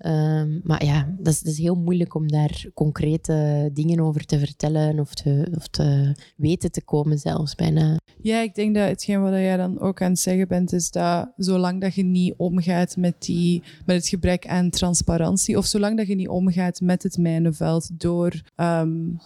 [0.07, 4.39] Um, maar ja, dat is, dat is, heel moeilijk om daar concrete dingen over te
[4.39, 7.99] vertellen of te, of te weten te komen zelfs bijna.
[8.23, 11.33] Ja, ik denk dat hetgeen wat jij dan ook aan het zeggen bent, is dat
[11.37, 16.07] zolang dat je niet omgaat met, die, met het gebrek aan transparantie, of zolang dat
[16.07, 19.21] je niet omgaat met het mijnenveld door um,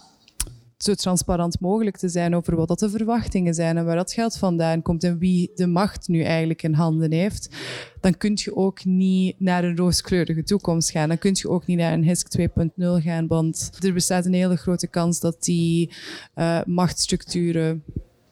[0.77, 4.37] zo transparant mogelijk te zijn over wat dat de verwachtingen zijn en waar dat geld
[4.37, 7.55] vandaan komt en wie de macht nu eigenlijk in handen heeft,
[8.01, 11.07] dan kun je ook niet naar een rooskleurige toekomst gaan.
[11.07, 12.45] Dan kun je ook niet naar een HISC 2.0
[12.77, 15.93] gaan, want er bestaat een hele grote kans dat die
[16.35, 17.83] uh, machtsstructuren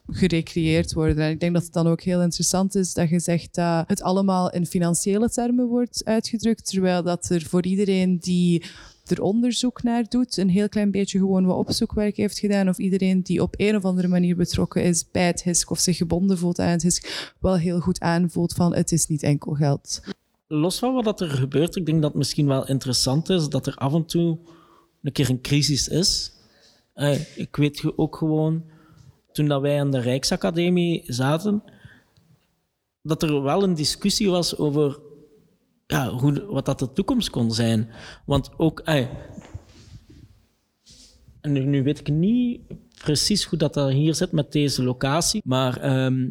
[0.07, 1.23] gerecreëerd worden.
[1.23, 4.01] En ik denk dat het dan ook heel interessant is dat je zegt dat het
[4.01, 8.63] allemaal in financiële termen wordt uitgedrukt, terwijl dat er voor iedereen die
[9.05, 13.21] er onderzoek naar doet, een heel klein beetje gewoon wat opzoekwerk heeft gedaan, of iedereen
[13.21, 16.59] die op een of andere manier betrokken is bij het HISK of zich gebonden voelt
[16.59, 20.01] aan het HISK, wel heel goed aanvoelt van het is niet enkel geld.
[20.47, 23.75] Los van wat er gebeurt, ik denk dat het misschien wel interessant is dat er
[23.75, 24.37] af en toe
[25.01, 26.31] een keer een crisis is.
[26.93, 28.63] Eh, ik weet ook gewoon,
[29.33, 31.63] toen dat wij aan de Rijksacademie zaten,
[33.01, 34.99] dat er wel een discussie was over
[35.87, 37.89] ja, hoe, wat dat de toekomst kon zijn.
[38.25, 39.09] Want ook, en
[41.41, 42.61] nu, nu weet ik niet
[43.03, 46.29] precies hoe dat, dat hier zit met deze locatie, maar ehm,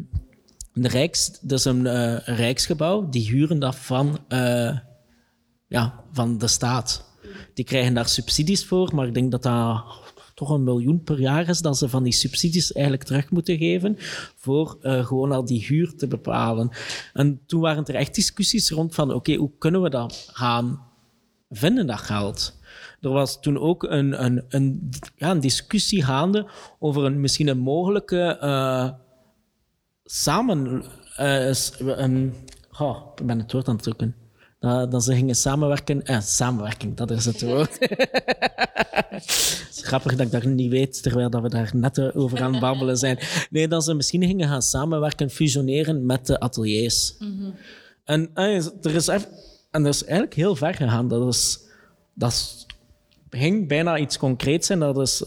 [0.73, 4.77] de Rijks, dat is een eh, rijksgebouw, die huren dat van, eh,
[5.67, 7.11] ja, van de staat.
[7.53, 9.83] Die krijgen daar subsidies voor, maar ik denk dat dat
[10.49, 13.95] een miljoen per jaar is dat ze van die subsidies eigenlijk terug moeten geven
[14.35, 16.69] voor uh, gewoon al die huur te bepalen.
[17.13, 20.83] En toen waren er echt discussies rond van oké, hoe kunnen we dat gaan
[21.49, 22.61] vinden, dat geld?
[23.01, 27.59] Er was toen ook een, een, een, ja, een discussie gaande over een, misschien een
[27.59, 28.89] mogelijke uh,
[30.03, 30.83] samen...
[31.19, 32.33] Uh, een,
[32.79, 34.22] oh, ik ben het woord aan het zoeken.
[34.63, 36.05] Dat, dat ze gingen samenwerken.
[36.05, 37.77] Eh, samenwerking, dat is het woord.
[39.09, 42.59] het is grappig dat ik dat niet weet, terwijl dat we daar net over aan
[42.59, 43.19] babbelen zijn.
[43.49, 47.17] Nee, dat ze misschien gingen gaan samenwerken, fusioneren met de ateliers.
[48.03, 49.07] En eh, er is
[49.71, 51.07] en dat is eigenlijk heel ver gegaan.
[51.07, 51.59] Dat, is,
[52.13, 52.65] dat
[53.29, 54.79] ging bijna iets concreets zijn.
[54.79, 55.23] Dat is...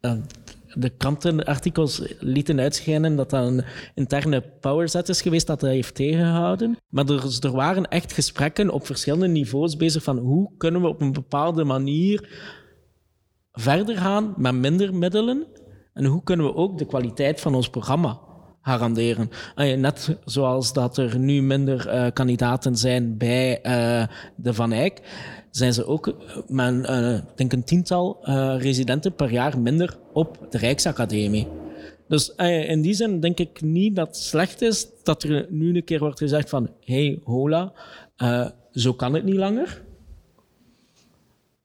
[0.00, 0.12] Uh,
[0.74, 6.76] de krantenartikels lieten uitschijnen dat dat een interne powerzet is geweest dat hij heeft tegengehouden.
[6.88, 11.00] Maar er, er waren echt gesprekken op verschillende niveaus bezig van hoe kunnen we op
[11.00, 12.28] een bepaalde manier
[13.52, 15.46] verder gaan met minder middelen
[15.94, 18.18] en hoe kunnen we ook de kwaliteit van ons programma
[18.62, 19.30] garanderen.
[19.54, 24.06] Net zoals dat er nu minder uh, kandidaten zijn bij uh,
[24.36, 25.00] de Van Eyck,
[25.52, 26.14] zijn ze ook
[26.48, 31.48] met uh, denk een tiental uh, residenten per jaar minder op de Rijksacademie.
[32.08, 35.76] Dus uh, in die zin denk ik niet dat het slecht is dat er nu
[35.76, 37.72] een keer wordt gezegd van hey, hola,
[38.72, 39.82] zo kan het niet langer.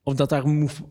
[0.04, 0.44] Of dat daar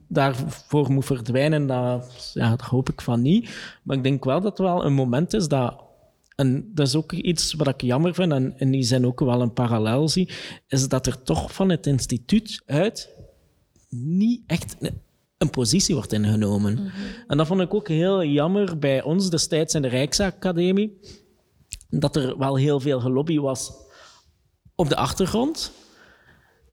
[0.09, 3.50] daarvoor moet verdwijnen, dat, ja, dat hoop ik van niet.
[3.82, 5.86] Maar ik denk wel dat er wel een moment is dat
[6.37, 9.40] en dat is ook iets wat ik jammer vind, en in die zin ook wel
[9.40, 10.31] een parallel zie,
[10.68, 13.14] is dat er toch van het instituut uit
[13.88, 14.77] niet echt
[15.38, 16.72] een positie wordt ingenomen.
[16.72, 16.88] Mhm.
[17.27, 21.01] En dat vond ik ook heel jammer bij ons destijds in de Rijksacademie,
[21.88, 23.72] dat er wel heel veel gelobby was
[24.75, 25.72] op de achtergrond,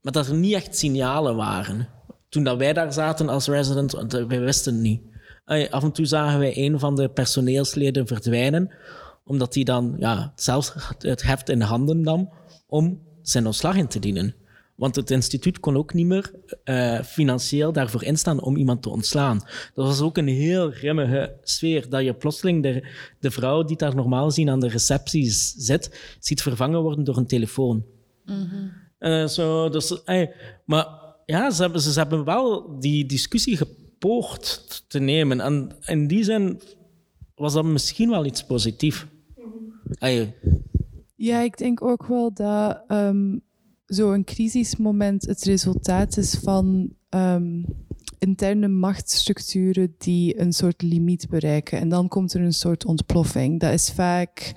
[0.01, 1.89] maar dat er niet echt signalen waren.
[2.29, 3.91] Toen dat wij daar zaten als resident,
[4.27, 5.01] wij wisten niet.
[5.69, 8.71] Af en toe zagen wij een van de personeelsleden verdwijnen,
[9.23, 12.29] omdat hij dan ja, zelfs het heft in handen nam
[12.67, 14.35] om zijn ontslag in te dienen.
[14.75, 16.31] Want het instituut kon ook niet meer
[16.65, 19.37] uh, financieel daarvoor instaan om iemand te ontslaan.
[19.73, 21.89] Dat was ook een heel grimmige sfeer.
[21.89, 22.87] Dat je plotseling de,
[23.19, 27.27] de vrouw die daar normaal zien aan de receptie zit, ziet vervangen worden door een
[27.27, 27.85] telefoon.
[28.25, 30.03] Mm uh, so, dus,
[30.65, 30.87] maar
[31.25, 35.41] ja, ze hebben, ze hebben wel die discussie gepoogd te nemen.
[35.41, 36.61] En in die zin
[37.35, 39.05] was dat misschien wel iets positiefs.
[41.15, 43.41] Ja, ik denk ook wel dat um,
[43.85, 47.65] zo'n crisismoment het resultaat is van um,
[48.19, 51.79] interne machtsstructuren die een soort limiet bereiken.
[51.79, 53.59] En dan komt er een soort ontploffing.
[53.59, 54.53] Dat is vaak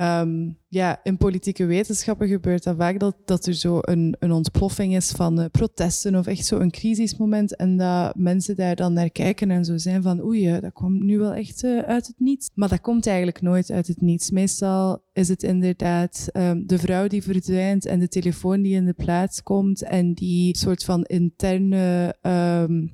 [0.00, 4.96] Um, ja, in politieke wetenschappen gebeurt dat vaak dat, dat er zo een, een ontploffing
[4.96, 9.10] is van uh, protesten of echt zo een crisismoment en dat mensen daar dan naar
[9.10, 12.50] kijken en zo zijn van oei, dat komt nu wel echt uh, uit het niets.
[12.54, 14.30] Maar dat komt eigenlijk nooit uit het niets.
[14.30, 18.92] Meestal is het inderdaad um, de vrouw die verdwijnt en de telefoon die in de
[18.92, 22.92] plaats komt en die soort van interne um,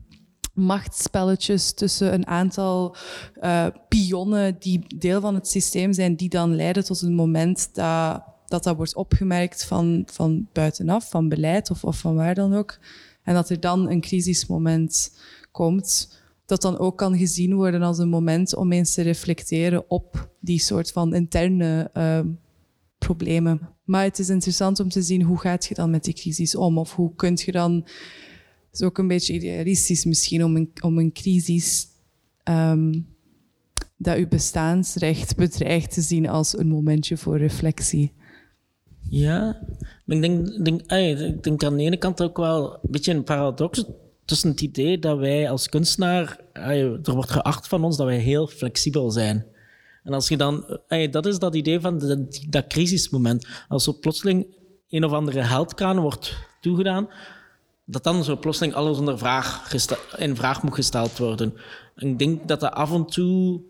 [0.58, 2.96] machtsspelletjes tussen een aantal
[3.40, 8.22] uh, pionnen die deel van het systeem zijn, die dan leiden tot een moment dat
[8.48, 12.78] dat, wordt opgemerkt van, van buitenaf, van beleid of, of van waar dan ook.
[13.22, 15.18] En dat er dan een crisismoment
[15.52, 20.30] komt, dat dan ook kan gezien worden als een moment om eens te reflecteren op
[20.40, 22.20] die soort van interne uh,
[22.98, 23.60] problemen.
[23.84, 26.78] Maar het is interessant om te zien hoe gaat je dan met die crisis om?
[26.78, 27.86] Of hoe kun je dan
[28.80, 31.86] is ook een beetje idealistisch misschien om een, om een crisis
[32.44, 33.06] um,
[33.96, 38.12] dat uw bestaansrecht bedreigt te zien als een momentje voor reflectie.
[39.08, 39.60] Ja,
[40.06, 40.80] ik denk, denk,
[41.20, 43.84] ik denk aan de ene kant ook wel een beetje een paradox
[44.24, 48.46] tussen het idee dat wij als kunstenaar, er wordt geacht van ons dat wij heel
[48.46, 49.46] flexibel zijn.
[50.02, 50.78] En als je dan,
[51.10, 53.46] dat is dat idee van dat, dat crisismoment.
[53.68, 54.46] Als er plotseling
[54.88, 57.08] een of andere heldkraan wordt toegedaan,
[57.90, 59.74] dat dan zo plotseling alles onder vraag
[60.16, 61.54] in vraag moet gesteld worden.
[61.94, 63.60] En ik denk dat dat af en toe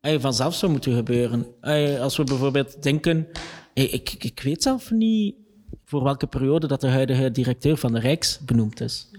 [0.00, 1.46] ey, vanzelf zou moeten gebeuren.
[1.60, 3.28] Ey, als we bijvoorbeeld denken,
[3.74, 5.34] ey, ik, ik weet zelf niet
[5.84, 9.10] voor welke periode dat de huidige directeur van de Rijks benoemd is.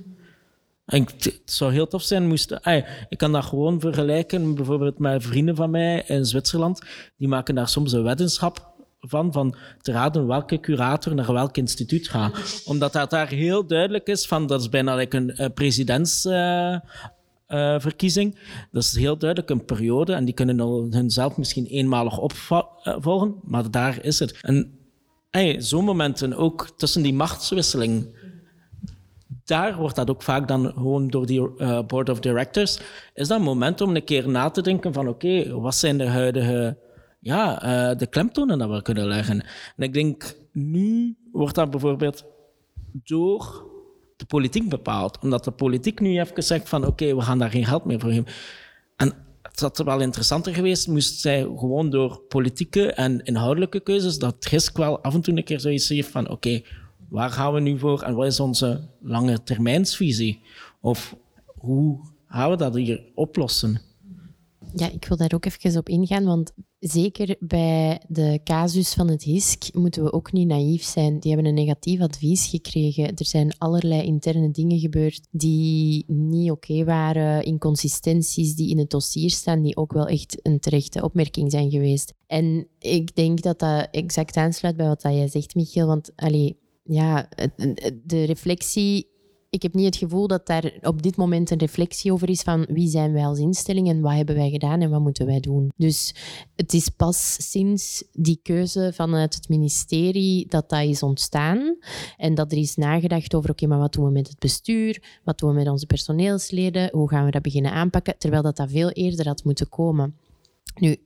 [0.86, 5.24] En het zou heel tof zijn, moest, ey, ik kan dat gewoon vergelijken bijvoorbeeld met
[5.24, 6.82] vrienden van mij in Zwitserland.
[7.18, 8.76] Die maken daar soms een weddenschap
[9.08, 12.62] van, van te raden welke curator naar welk instituut gaat.
[12.66, 18.40] Omdat dat daar heel duidelijk is van, dat is bijna like een uh, presidentsverkiezing.
[18.72, 20.60] Dat is heel duidelijk een periode en die kunnen
[20.92, 24.40] hunzelf misschien eenmalig opvolgen, maar daar is het.
[24.42, 24.72] En
[25.30, 28.16] hey, zo'n momenten, ook tussen die machtswisseling,
[29.46, 32.80] daar wordt dat ook vaak dan gewoon door die uh, board of directors,
[33.14, 36.78] is dat moment om een keer na te denken van oké, wat zijn de huidige
[37.20, 39.44] ja, uh, de klemtonen dat we kunnen leggen.
[39.76, 42.26] En ik denk, nu wordt dat bijvoorbeeld
[42.92, 43.66] door
[44.16, 45.20] de politiek bepaald.
[45.20, 48.10] Omdat de politiek nu even zegt van oké, we gaan daar geen geld meer voor
[48.10, 48.34] geven.
[48.96, 54.46] En het had wel interessanter geweest, moest zij gewoon door politieke en inhoudelijke keuzes, dat
[54.46, 56.62] GISK wel af en toe een keer zoiets heeft van oké,
[57.10, 60.42] waar gaan we nu voor en wat is onze lange termijnsvisie?
[60.82, 63.82] Of hoe gaan we dat hier oplossen?
[64.74, 69.24] Ja, ik wil daar ook even op ingaan, want zeker bij de casus van het
[69.24, 71.20] HISK moeten we ook niet naïef zijn.
[71.20, 73.16] Die hebben een negatief advies gekregen.
[73.16, 79.30] Er zijn allerlei interne dingen gebeurd die niet oké waren, inconsistenties die in het dossier
[79.30, 82.14] staan, die ook wel echt een terechte opmerking zijn geweest.
[82.28, 87.30] En ik denk dat dat exact aansluit bij wat jij zegt, Michiel, want allee, ja,
[88.04, 89.08] de reflectie
[89.58, 92.66] ik heb niet het gevoel dat daar op dit moment een reflectie over is van
[92.70, 95.72] wie zijn wij als instelling en wat hebben wij gedaan en wat moeten wij doen.
[95.76, 96.16] Dus
[96.56, 101.78] het is pas sinds die keuze vanuit het ministerie dat dat is ontstaan
[102.18, 105.40] en dat er is nagedacht over oké, maar wat doen we met het bestuur, wat
[105.40, 108.90] doen we met onze personeelsleden, hoe gaan we dat beginnen aanpakken, terwijl dat dat veel
[108.90, 110.16] eerder had moeten komen.
[110.80, 110.98] Nu,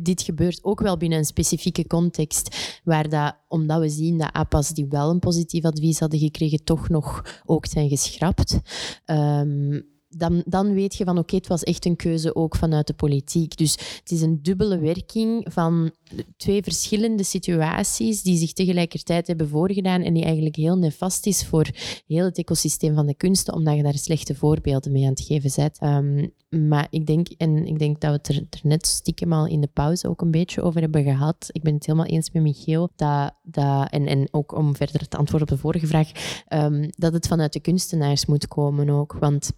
[0.00, 4.70] dit gebeurt ook wel binnen een specifieke context, waar dat, omdat we zien dat APA's
[4.70, 8.60] die wel een positief advies hadden gekregen, toch nog ook zijn geschrapt.
[9.06, 12.94] Um, dan, dan weet je van oké, het was echt een keuze ook vanuit de
[12.94, 13.56] politiek.
[13.56, 15.90] Dus het is een dubbele werking van
[16.36, 21.70] twee verschillende situaties die zich tegelijkertijd hebben voorgedaan en die eigenlijk heel nefast is voor
[22.06, 25.50] heel het ecosysteem van de kunsten, omdat je daar slechte voorbeelden mee aan het geven
[25.56, 25.82] bent.
[25.82, 26.32] Um,
[26.68, 29.70] maar ik denk, en ik denk dat we het er, net stiekem al in de
[29.72, 31.48] pauze ook een beetje over hebben gehad.
[31.52, 35.16] Ik ben het helemaal eens met Michiel, dat, dat, en, en ook om verder te
[35.16, 36.10] antwoorden op de vorige vraag,
[36.48, 39.12] um, dat het vanuit de kunstenaars moet komen ook.
[39.12, 39.52] Want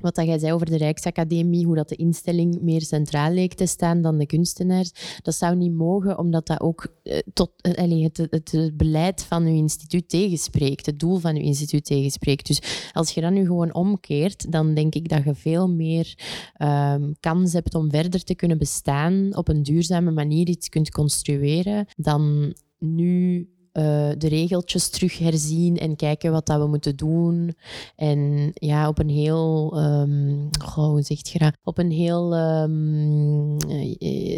[0.00, 3.66] wat dat jij zei over de Rijksacademie, hoe dat de instelling meer centraal leek te
[3.66, 8.16] staan dan de kunstenaars, dat zou niet mogen, omdat dat ook eh, tot, eh, het,
[8.16, 12.46] het, het, beleid van uw instituut tegenspreekt, het doel van uw instituut tegenspreekt.
[12.46, 16.18] Dus als je dat nu gewoon omkeert, dan denk ik dat je veel meer
[16.62, 21.86] um, kans hebt om verder te kunnen bestaan, op een duurzame manier iets kunt construeren,
[21.96, 23.82] dan nu uh,
[24.18, 27.56] de regeltjes terug herzien en kijken wat dat we moeten doen.
[27.96, 31.34] En ja, op een heel, um, hoe zegt?
[31.64, 33.56] Op een heel um,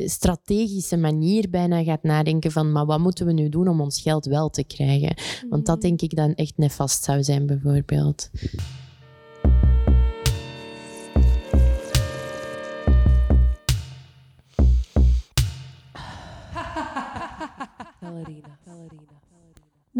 [0.08, 4.26] strategische manier bijna gaat nadenken van, maar wat moeten we nu doen om ons geld
[4.26, 5.14] wel te krijgen?
[5.48, 5.86] Want dat mhm.
[5.86, 8.30] denk ik dan echt nefast zou zijn, bijvoorbeeld.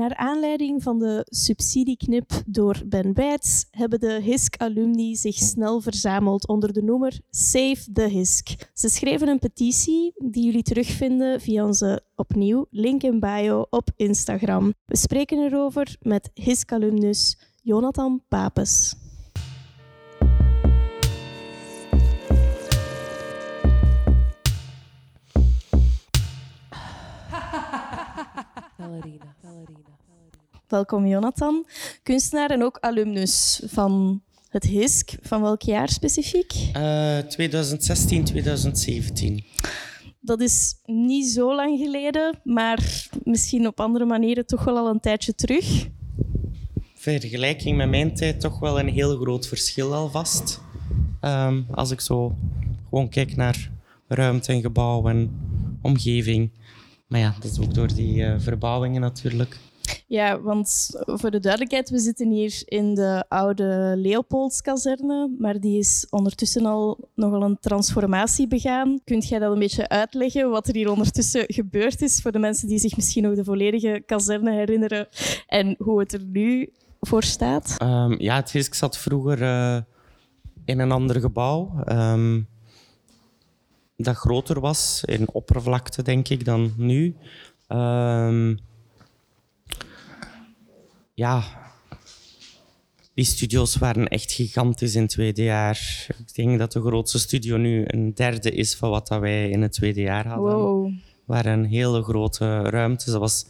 [0.08, 6.72] Naar aanleiding van de subsidieknip door Ben Bijts hebben de HISK-alumni zich snel verzameld onder
[6.72, 8.70] de noemer Save the HISK.
[8.74, 14.74] Ze schreven een petitie die jullie terugvinden via onze opnieuw link in bio op Instagram.
[14.84, 18.94] We spreken erover met HISK-alumnus Jonathan Papes.
[28.78, 29.87] Ballerina.
[30.68, 31.66] Welkom Jonathan,
[32.02, 35.10] kunstenaar en ook alumnus van het HISK.
[35.22, 36.52] Van welk jaar specifiek?
[36.76, 39.44] Uh, 2016, 2017.
[40.20, 45.00] Dat is niet zo lang geleden, maar misschien op andere manieren toch wel al een
[45.00, 45.88] tijdje terug.
[46.94, 50.60] Vergelijking met mijn tijd toch wel een heel groot verschil alvast.
[51.20, 52.34] Um, als ik zo
[52.88, 53.70] gewoon kijk naar
[54.08, 55.30] ruimte en gebouw en
[55.82, 56.50] omgeving.
[57.06, 59.58] Maar ja, dat is ook door die uh, verbouwingen natuurlijk.
[60.06, 66.06] Ja, want voor de duidelijkheid, we zitten hier in de oude Leopoldskazerne, maar die is
[66.10, 69.00] ondertussen al nogal een transformatie begaan.
[69.04, 72.68] Kunt jij dat een beetje uitleggen, wat er hier ondertussen gebeurd is, voor de mensen
[72.68, 75.08] die zich misschien nog de volledige kazerne herinneren
[75.46, 77.74] en hoe het er nu voor staat?
[77.78, 79.78] Ehm, ja, het HISK zat vroeger eh,
[80.64, 81.82] in een ander gebouw.
[81.84, 82.40] ehm,
[83.96, 87.16] dat groter was in oppervlakte, denk ik, dan nu.
[87.66, 88.56] Ehm,
[91.18, 91.44] ja,
[93.14, 96.06] die studio's waren echt gigantisch in het tweede jaar.
[96.18, 99.62] Ik denk dat de grootste studio nu een derde is van wat dat wij in
[99.62, 100.56] het tweede jaar hadden.
[100.56, 100.92] Wow.
[101.24, 103.10] waren een hele grote ruimte.
[103.10, 103.46] Dat was...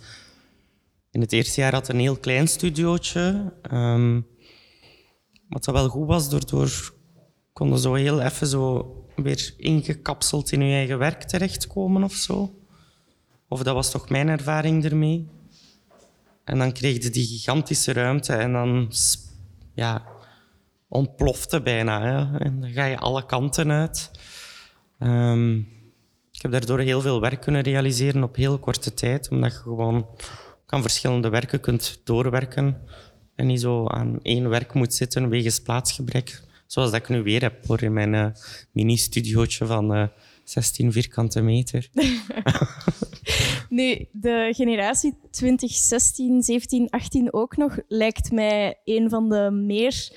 [1.11, 3.53] In het eerste jaar had een heel klein studiootje.
[3.63, 4.21] ehm,
[5.49, 6.95] wat dat wel goed was, daardoor
[7.53, 12.55] konden zo heel even zo weer ingekapseld in je eigen werk terechtkomen of zo.
[13.49, 15.29] Of dat was toch mijn ervaring ermee.
[16.49, 18.93] En dan kreeg je die gigantische ruimte en dan
[19.75, 20.07] ja,
[20.89, 22.03] ontplofte bijna.
[22.03, 22.39] Hè.
[22.39, 24.11] En dan ga je alle kanten uit.
[24.99, 25.57] Ehm,
[26.33, 30.07] ik heb daardoor heel veel werk kunnen realiseren op heel korte tijd, omdat je gewoon
[30.67, 32.77] aan verschillende werken kunt doorwerken
[33.35, 36.43] en niet zo aan één werk moet zitten wegens plaatsgebrek.
[36.67, 38.27] Zoals dat ik nu weer heb hoor, in mijn eh,
[38.73, 40.07] mini-studiootje van eh
[40.49, 41.89] 16 vierkante meter.
[43.79, 50.13] Nu, de generatie 2016, 17, 18 ook nog lijkt mij een van de meer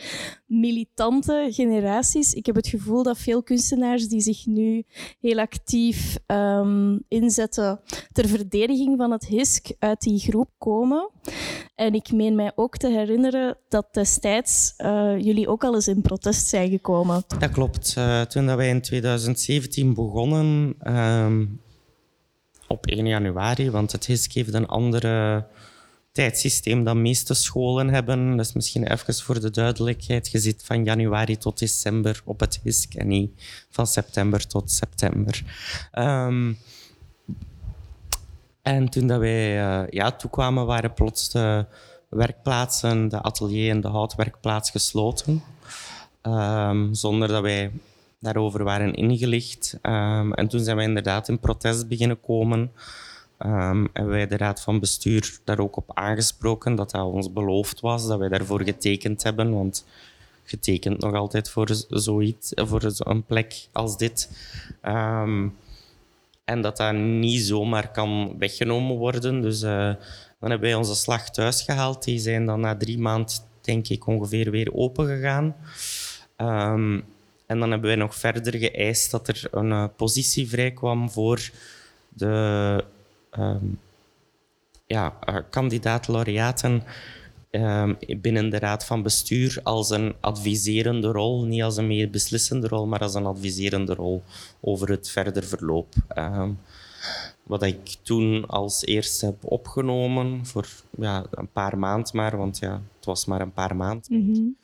[0.45, 2.34] militante generaties.
[2.34, 4.84] Ik heb het gevoel dat veel kunstenaars die zich nu
[5.20, 7.80] heel actief ehm, inzetten
[8.12, 11.09] ter verdediging van het HISK uit die groep komen.
[11.76, 16.01] En ik meen mij ook te herinneren dat destijds eh, jullie ook al eens in
[16.01, 17.24] protest zijn gekomen.
[17.39, 17.93] Dat klopt.
[17.97, 21.45] Eh, toen dat wij in 2017 begonnen, ehm,
[22.72, 25.45] op 1 januari, want het HISK heeft een andere
[26.11, 28.38] tijdsysteem dan meeste scholen hebben.
[28.38, 30.32] Dus misschien even voor de duidelijkheid.
[30.32, 33.32] Je zit van januari tot december op het HISK en niet
[33.69, 35.43] van september tot september.
[35.91, 36.53] Ehm,
[38.61, 41.65] en toen dat wij eh, ja, toekwamen, waren plots de
[42.09, 45.43] werkplaatsen, de atelier en de houtwerkplaats gesloten.
[46.22, 47.72] Ehm, zonder dat wij
[48.22, 49.78] daarover waren ingelicht.
[49.82, 52.72] Ehm, en toen zijn wij inderdaad in protest beginnen komen.
[53.93, 58.07] Hebben wij de raad van bestuur daar ook op aangesproken dat dat ons beloofd was,
[58.07, 59.53] dat wij daarvoor getekend hebben.
[59.53, 59.86] Want
[60.43, 64.30] getekend nog altijd voor zoiets, voor zo'n plek als dit.
[64.82, 65.47] Ehm,
[66.45, 69.41] en dat dat niet zomaar kan weggenomen worden.
[69.41, 69.93] Dus eh,
[70.39, 72.03] dan hebben wij onze slag thuis gehaald.
[72.03, 75.55] Die zijn dan na drie maanden, denk ik, ongeveer weer open gegaan.
[77.52, 81.49] En dan hebben wij nog verder geëist dat er een eh, positie vrijkwam voor
[82.10, 82.84] de
[83.32, 83.66] ehm,
[84.86, 86.84] ja, eh, kandidaat-laureaten
[87.49, 92.68] ehm, binnen de raad van bestuur als een adviserende rol, niet als een meer beslissende
[92.68, 94.24] rol, maar als een adviserende rol
[94.60, 95.93] over het verder verloop.
[96.08, 96.52] Ehm,
[97.43, 102.82] wat ik toen als eerste heb opgenomen, voor ja, een paar maanden maar, want ja,
[102.95, 104.58] het was maar een paar maanden.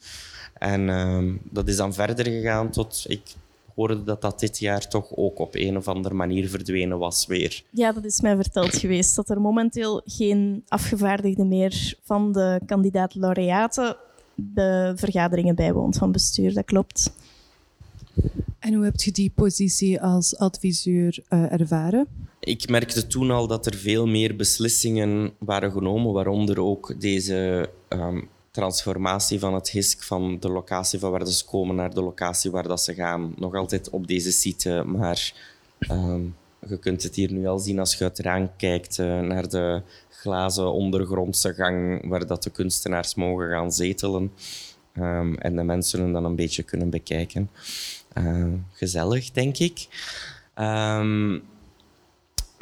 [0.59, 3.21] En ehm, dat is dan verder gegaan tot ik
[3.75, 7.63] hoorde dat dat dit jaar toch ook op een of andere manier verdwenen was weer.
[7.69, 13.95] Ja, dat is mij verteld geweest, dat er momenteel geen afgevaardigde meer van de kandidaat-laureaten
[14.35, 16.53] de vergaderingen bijwoont van bestuur.
[16.53, 17.11] Dat klopt.
[18.59, 22.07] En hoe heb je die positie als adviseur eh, ervaren?
[22.39, 28.21] Ik merkte toen al dat er veel meer beslissingen waren genomen, waaronder ook deze ehm,
[28.57, 32.67] transformatie van het HISK van de locatie van waar ze komen naar de locatie waar
[32.67, 33.33] dat ze gaan.
[33.35, 35.33] Nog altijd op deze site, maar
[35.79, 36.21] ehm,
[36.67, 39.49] je kunt het hier nu al zien als je uit het raam kijkt eh, naar
[39.49, 44.31] de glazen ondergrondse gang waar dat de kunstenaars mogen gaan zetelen.
[44.93, 47.49] Ehm, en de mensen hun dan een beetje kunnen bekijken.
[48.13, 49.87] Ehm, gezellig, denk ik.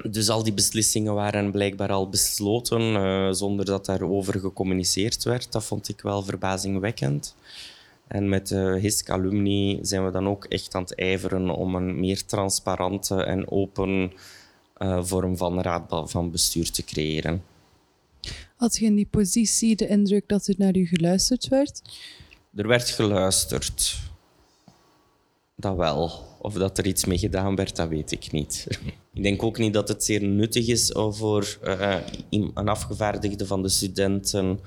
[0.04, 5.52] Dus al die beslissingen waren blijkbaar al besloten eh, zonder dat daarover gecommuniceerd werd.
[5.52, 7.36] Dat vond ik wel verbazingwekkend.
[8.08, 12.00] En met de HISC Alumni zijn we dan ook echt aan het ijveren om een
[12.00, 14.12] meer transparante en open
[14.74, 17.44] eh, vorm van raad van bestuur te creëren.
[18.56, 21.82] Had je in die positie de indruk dat er naar u geluisterd werd?
[22.56, 23.98] Er werd geluisterd.
[25.56, 26.12] Dat wel.
[26.40, 28.68] Of dat er iets mee gedaan werd, dat weet ik niet.
[29.16, 31.96] Ik denk ook niet dat het zeer nuttig is voor eh,
[32.30, 34.60] een afgevaardigde van de studenten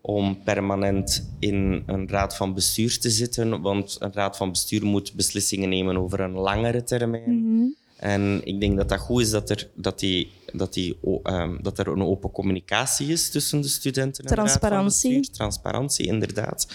[0.00, 5.12] om permanent in een raad van bestuur te zitten, want een raad van bestuur moet
[5.14, 7.74] beslissingen nemen over een langere termijn.
[7.96, 11.78] En ik denk dat dat goed is dat er, dat die, dat die, ehm, dat
[11.78, 15.18] er een open communicatie is tussen de studenten en de raad van Transparantie.
[15.18, 15.34] bestuur.
[15.34, 16.66] Transparantie, inderdaad.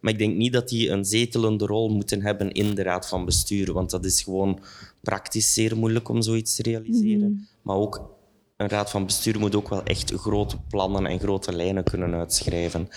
[0.00, 3.24] Maar ik denk niet dat die een zetelende rol moeten hebben in de raad van
[3.24, 4.60] bestuur, want dat is gewoon
[5.04, 7.48] praktisch zeer moeilijk om zoiets te realiseren.
[7.62, 8.14] Maar ook
[8.56, 12.88] een raad van bestuur moet ook wel echt grote plannen en grote lijnen kunnen uitschrijven.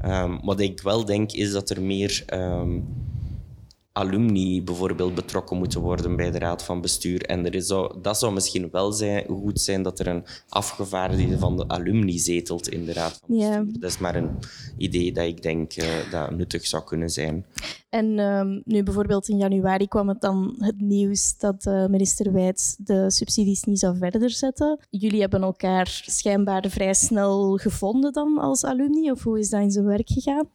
[0.00, 2.80] Ehm, wat ik wel denk, is dat er meer ehm,
[3.92, 7.22] alumni bijvoorbeeld betrokken moeten worden bij de raad van bestuur.
[7.22, 11.38] En er is zo, dat zou misschien wel zijn, goed zijn dat er een afgevaardigde
[11.38, 13.48] van de alumni zetelt in de raad van Ja.
[13.60, 13.80] bestuur.
[13.80, 14.30] Dat is maar een
[14.76, 17.46] idee dat ik denk eh, dat nuttig zou kunnen zijn.
[17.88, 22.76] En ehm, nu bijvoorbeeld in januari kwam het dan het nieuws dat eh, minister Wijts
[22.78, 24.78] de subsidies niet zou verder zetten.
[24.90, 29.70] Jullie hebben elkaar schijnbaar vrij snel gevonden dan als alumni, of hoe is dat in
[29.70, 30.48] zijn werk gegaan?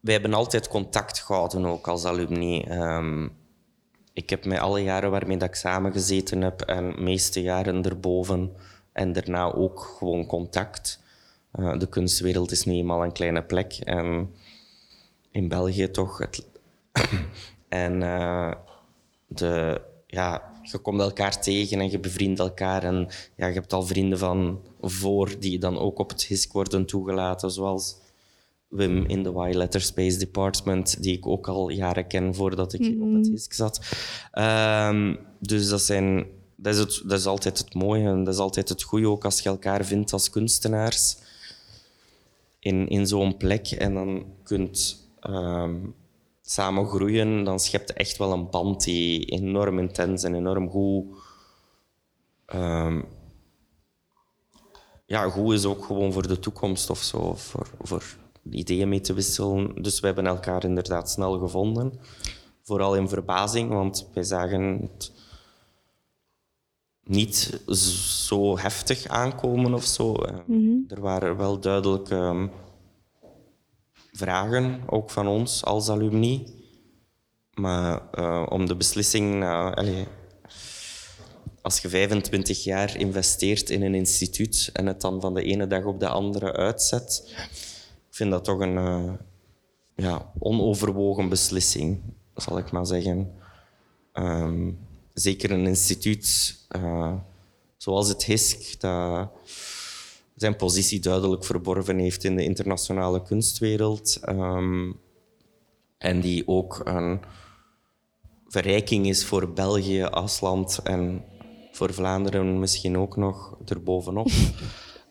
[0.00, 2.60] Wij hebben altijd contact gehouden, ook als alumni.
[2.60, 3.28] Ehm,
[4.12, 8.52] ik heb met alle jaren waarmee dat ik samengezeten heb en de meeste jaren erboven
[8.92, 11.02] en daarna ook gewoon contact.
[11.50, 14.34] Eh, de kunstwereld is nu eenmaal een kleine plek en
[15.30, 16.20] in België toch.
[17.68, 18.52] En eh,
[19.26, 22.84] de, ja, je komt elkaar tegen en je bevriendt elkaar.
[22.84, 26.86] En ja, je hebt al vrienden van voor die dan ook op het HISC worden
[26.86, 27.96] toegelaten, zoals
[28.68, 33.02] Wim in de Y Letter Space Department, die ik ook al jaren ken voordat ik
[33.02, 33.80] op het HISC zat.
[34.32, 38.40] Ehm, dus dat, zijn, dat, is het, dat is altijd het mooie en dat is
[38.40, 41.16] altijd het goede, ook als je elkaar vindt als kunstenaars
[42.58, 45.76] in, in zo'n plek en dan kunt ehm,
[46.42, 51.04] samen groeien, dan schept je echt wel een band die enorm intens en enorm goed
[52.46, 53.00] ehm,
[55.06, 58.04] ja, goed is ook gewoon voor de toekomst of zo, voor, voor
[58.50, 59.82] ideeën mee te wisselen.
[59.82, 61.92] Dus we hebben elkaar inderdaad snel gevonden.
[62.62, 65.12] Vooral in verbazing, want wij zagen het
[67.04, 70.14] niet zo heftig aankomen of zo.
[70.14, 70.34] Eh,
[70.88, 72.46] Er waren wel duidelijk ehm,
[74.12, 76.56] vragen, ook van ons als alumni.
[77.54, 80.06] Maar eh, om de beslissing, allee,
[81.62, 85.84] als je 25 jaar investeert in een instituut en het dan van de ene dag
[85.84, 87.34] op de andere uitzet,
[88.18, 89.12] vind dat toch een eh,
[89.94, 92.00] ja, onoverwogen beslissing,
[92.34, 93.32] zal ik maar zeggen.
[94.12, 94.70] Ehm,
[95.12, 97.14] zeker een instituut eh,
[97.76, 99.30] zoals het HISC, dat
[100.34, 104.18] zijn positie duidelijk verborgen heeft in de internationale kunstwereld.
[104.22, 104.92] ehm,
[105.98, 107.20] en die ook een
[108.46, 111.24] verrijking is voor België als land en
[111.72, 114.30] voor Vlaanderen misschien ook nog erbovenop.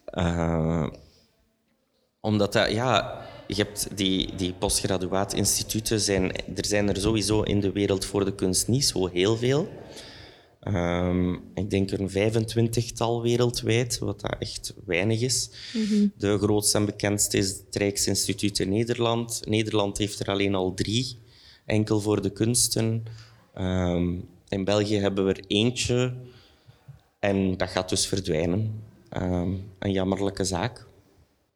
[0.07, 0.87] Eh
[2.21, 7.71] omdat dat, ja, je hebt die, die postgraduaatinstituten, zijn, er zijn er sowieso in de
[7.71, 9.69] wereld voor de kunst niet zo heel veel.
[10.59, 15.49] Ehm, ik denk een 25-tal wereldwijd, wat dat echt weinig is.
[16.17, 19.41] De grootste en bekendste is het Rijksinstituut in Nederland.
[19.45, 21.19] Nederland heeft er alleen al drie,
[21.65, 23.03] enkel voor de kunsten.
[23.53, 24.15] Ehm,
[24.47, 26.13] in België hebben we er eentje
[27.19, 28.83] en dat gaat dus verdwijnen.
[29.09, 30.86] Ehm, een jammerlijke zaak.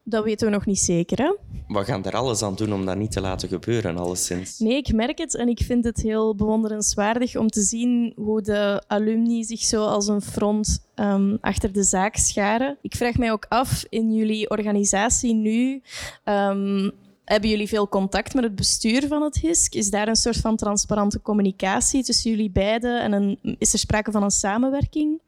[0.04, 1.36] Dat weten we nog niet zeker, hè?
[1.68, 4.60] We gaan er alles aan doen om dat niet te laten gebeuren, alleszins.
[4.60, 8.84] Nee, ik merk het en ik vind het heel bewonderenswaardig om te zien hoe de
[8.88, 12.78] alumni zich zo als een front ehm, achter de zaak scharen.
[12.82, 15.82] Ik vraag mij ook af, in jullie organisatie nu,
[16.24, 16.90] ehm,
[17.26, 19.74] hebben jullie veel contact met het bestuur van het HISC?
[19.74, 24.12] Is daar een soort van transparante communicatie tussen jullie beiden en een, is er sprake
[24.12, 25.20] van een samenwerking?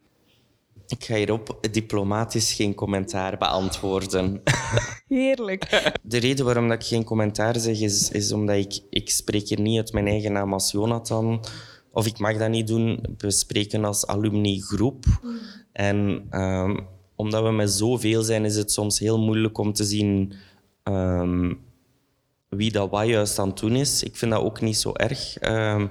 [0.94, 4.42] Ik ga hierop diplomatisch geen commentaar beantwoorden.
[5.08, 5.84] Heerlijk.
[6.04, 9.60] De reden waarom dat ik geen commentaar zeg, is, is omdat ik, ik spreek hier
[9.60, 11.46] niet uit mijn eigen naam als Jonathan.
[11.92, 13.16] Of ik mag dat niet doen.
[13.18, 15.06] We spreken als alumni-groep.
[15.72, 16.80] En ehm,
[17.16, 20.34] omdat we met zoveel zijn, is het soms heel moeilijk om te zien
[20.84, 21.54] ehm,
[22.50, 24.04] wie dat wat juist aan het doen is.
[24.04, 25.38] Ik vind dat ook niet zo erg.
[25.38, 25.88] Ehm,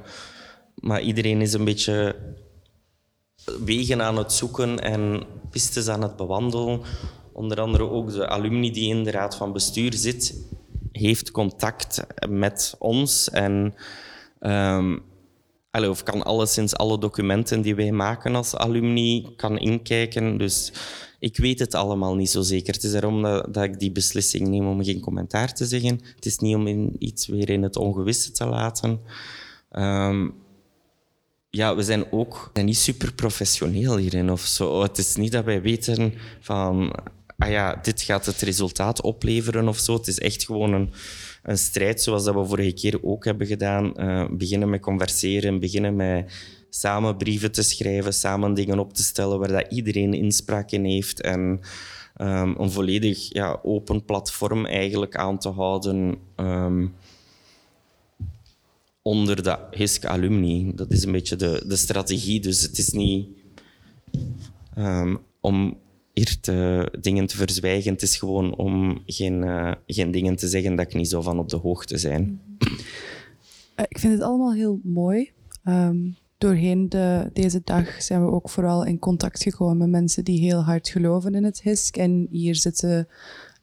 [0.74, 2.16] maar iedereen is een beetje
[3.64, 6.80] wegen aan het zoeken en pistes aan het bewandelen.
[7.32, 10.34] Onder andere ook de alumni die in de raad van bestuur zit,
[10.93, 13.74] heeft contact met ons en
[14.38, 14.99] ehm,
[15.72, 20.38] of kan alleszins alle documenten die wij maken als alumni kan inkijken.
[20.38, 20.72] Dus
[21.18, 22.74] ik weet het allemaal niet zo zeker.
[22.74, 26.01] Het is daarom dat, dat ik die beslissing neem om geen commentaar te zeggen.
[26.14, 29.01] Het is niet om in iets weer in het ongewisse te laten.
[29.70, 30.28] Ehm,
[31.55, 34.82] ja, we zijn ook niet super professioneel hierin of zo.
[34.82, 36.92] Het is niet dat wij weten van,
[37.38, 39.92] ah ja, dit gaat het resultaat opleveren of zo.
[39.92, 40.92] Het is echt gewoon een,
[41.42, 43.96] een strijd zoals dat we vorige keer ook hebben gedaan.
[43.96, 46.32] Eh, beginnen met converseren, beginnen met
[46.70, 51.20] samen brieven te schrijven, samen dingen op te stellen waar dat iedereen inspraak in heeft
[51.20, 51.61] en
[52.16, 56.18] ehm, een volledig ja, open platform eigenlijk aan te houden.
[56.36, 56.86] ehm,
[59.03, 60.72] onder de HISC alumni.
[60.74, 62.40] Dat is een beetje de, de strategie.
[62.40, 63.28] Dus het is niet
[64.74, 65.78] ehm, om
[66.12, 67.92] hier te, dingen te verzwijgen.
[67.92, 71.38] Het is gewoon om geen, eh, geen dingen te zeggen dat ik niet zo van
[71.38, 72.40] op de hoogte zijn.
[73.74, 75.30] Eh, ik vind het allemaal heel mooi.
[75.64, 75.98] Ehm,
[76.38, 80.61] doorheen de, deze dag zijn we ook vooral in contact gekomen met mensen die heel
[80.61, 83.09] hard geloven in het HISK en hier zitten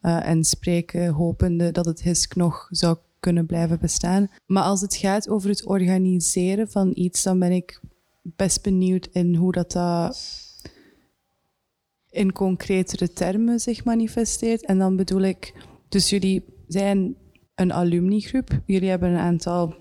[0.01, 4.27] eh, en spreken, hopende dat het HISK nog zou kunnen blijven bestaan.
[4.45, 7.81] Maar als het gaat over het organiseren van iets, dan ben ik
[8.21, 10.17] best benieuwd in hoe dat, dat
[12.09, 14.65] in concretere termen zich manifesteert.
[14.65, 15.53] En dan bedoel ik,
[15.89, 17.15] dus jullie zijn
[17.55, 18.61] een alumnigroep.
[18.65, 19.75] Jullie hebben een aantal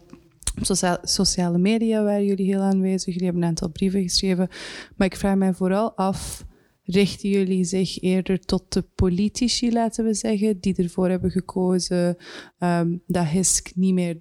[0.61, 3.07] socia- sociale media waar jullie heel aanwezig.
[3.07, 4.49] Jullie hebben een aantal brieven geschreven.
[4.97, 6.45] Maar ik vraag mij vooral af,
[6.91, 12.17] richten jullie zich eerder tot de politici, laten we zeggen, die ervoor hebben gekozen
[12.59, 14.21] ehm, dat HISK niet meer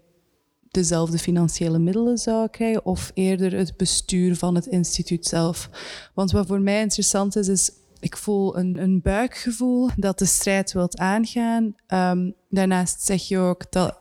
[0.70, 5.70] dezelfde financiële middelen zou krijgen, of eerder het bestuur van het instituut zelf?
[6.14, 10.74] Want wat voor mij interessant is, is ik voel een, een buikgevoel dat de strijd
[10.74, 11.76] wilt aangaan.
[11.88, 14.00] Ehm, daarnaast zeg je ook dat,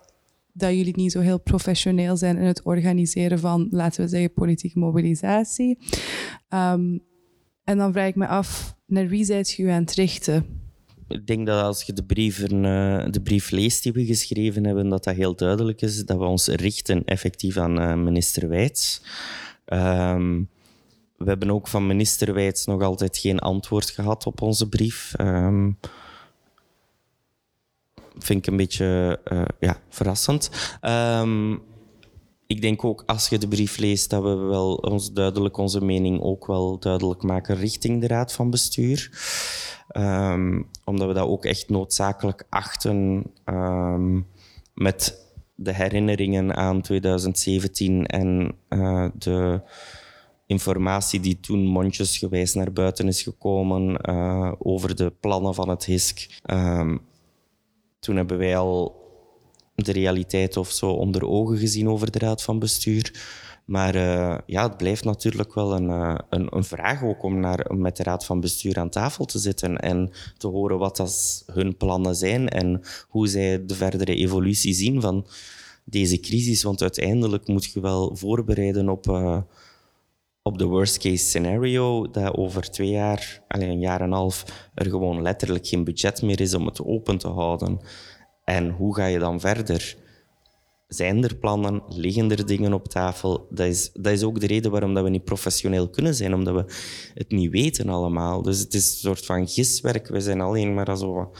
[0.52, 5.78] jullie niet zo heel professioneel zijn in het organiseren van, laten we zeggen, politieke mobilisatie.
[6.48, 6.98] Ehm,
[7.66, 10.46] en dan vraag ik me af, naar wie zijt je aan het richten?
[11.08, 14.88] Ik denk dat als je de, brieven, eh, de brief leest die we geschreven hebben,
[14.88, 19.02] dat dat heel duidelijk is dat we ons richten effectief aan eh, minister Wijts.
[19.64, 20.42] Ehm,
[21.16, 25.14] we hebben ook van minister Wijts nog altijd geen antwoord gehad op onze brief.
[25.16, 25.70] Ehm,
[28.18, 30.50] vind ik een beetje eh, ja, verrassend.
[30.80, 31.56] Ehm,
[32.46, 36.20] ik denk ook als je de brief leest dat we wel ons duidelijk onze mening
[36.20, 39.10] ook wel duidelijk maken richting de Raad van Bestuur.
[39.88, 44.20] Ehm, omdat we dat ook echt noodzakelijk achten ehm,
[44.74, 45.24] met
[45.54, 49.60] de herinneringen aan 2017 en eh, de
[50.46, 56.40] informatie die toen mondjesgewijs naar buiten is gekomen eh, over de plannen van het HISK.
[56.42, 56.96] Ehm,
[57.98, 59.05] toen hebben wij al
[59.84, 63.12] de realiteit of zo onder ogen gezien over de raad van bestuur.
[63.66, 67.66] Maar uh, ja, het blijft natuurlijk wel een, uh, een, een, vraag ook om, naar,
[67.68, 71.44] om met de raad van bestuur aan tafel te zitten en te horen wat dat
[71.52, 75.26] hun plannen zijn en hoe zij de verdere evolutie zien van
[75.84, 76.62] deze crisis.
[76.62, 79.40] Want uiteindelijk moet je wel voorbereiden op, uh,
[80.42, 84.68] op de worst case scenario, dat over twee jaar, alleen een jaar en een half,
[84.74, 87.80] er gewoon letterlijk geen budget meer is om het open te houden.
[88.46, 89.96] En hoe ga je dan verder?
[90.88, 91.82] Zijn er plannen?
[91.88, 93.46] Liggen er dingen op tafel?
[93.50, 96.54] Dat is, dat is ook de reden waarom dat we niet professioneel kunnen zijn, omdat
[96.54, 96.72] we
[97.14, 98.42] het niet weten allemaal.
[98.42, 100.08] Dus het is een soort van giswerk.
[100.08, 101.32] We zijn alleen maar zo...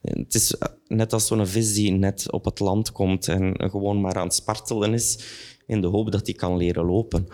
[0.00, 0.54] Het is
[0.86, 4.34] net als zo'n vis die net op het land komt en gewoon maar aan het
[4.34, 5.18] spartelen is
[5.66, 7.28] in de hoop dat hij kan leren lopen.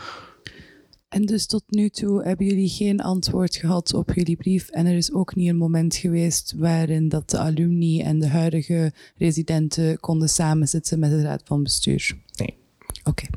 [1.08, 4.68] En dus tot nu toe hebben jullie geen antwoord gehad op jullie brief.
[4.68, 8.92] En er is ook niet een moment geweest waarin dat de alumni en de huidige
[9.16, 12.18] residenten konden samenzitten met de raad van bestuur.
[12.36, 12.56] Nee.
[12.98, 13.08] Oké.
[13.08, 13.30] Okay.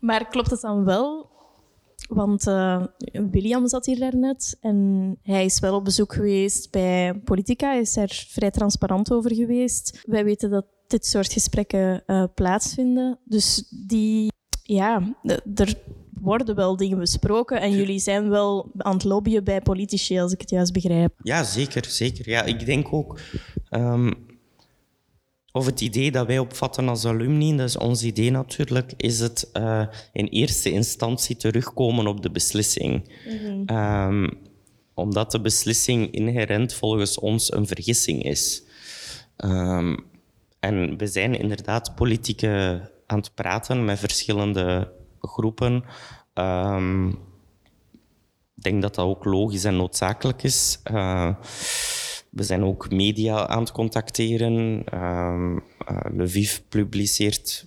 [0.00, 1.34] Maar klopt het dan wel?
[2.08, 2.84] Want uh,
[3.30, 7.70] William zat hier daarnet en hij is wel op bezoek geweest bij Politica.
[7.70, 10.02] Hij is daar vrij transparant over geweest.
[10.06, 13.18] Wij weten dat dit soort gesprekken uh, plaatsvinden.
[13.24, 14.32] Dus die,
[14.62, 15.16] ja,
[15.54, 15.78] er
[16.20, 20.40] worden wel dingen besproken en jullie zijn wel aan het lobbyen bij politici, als ik
[20.40, 21.12] het juist begrijp.
[21.22, 21.84] Ja, zeker.
[21.84, 22.28] zeker.
[22.28, 23.20] Ja, ik denk ook...
[23.70, 24.24] Um,
[25.52, 29.50] of het idee dat wij opvatten als alumni, dat is ons idee natuurlijk, is het
[29.52, 33.12] uh, in eerste instantie terugkomen op de beslissing.
[33.28, 33.76] Mm-hmm.
[33.76, 34.38] Um,
[34.94, 38.62] omdat de beslissing inherent volgens ons een vergissing is.
[39.36, 40.04] Um,
[40.60, 44.92] en we zijn inderdaad politieke aan het praten met verschillende
[45.26, 45.84] groepen.
[46.34, 47.08] Um,
[48.56, 50.80] ik denk dat dat ook logisch en noodzakelijk is.
[50.90, 51.34] Uh,
[52.30, 54.84] we zijn ook media aan het contacteren.
[54.94, 57.66] Um, uh, Lviv publiceert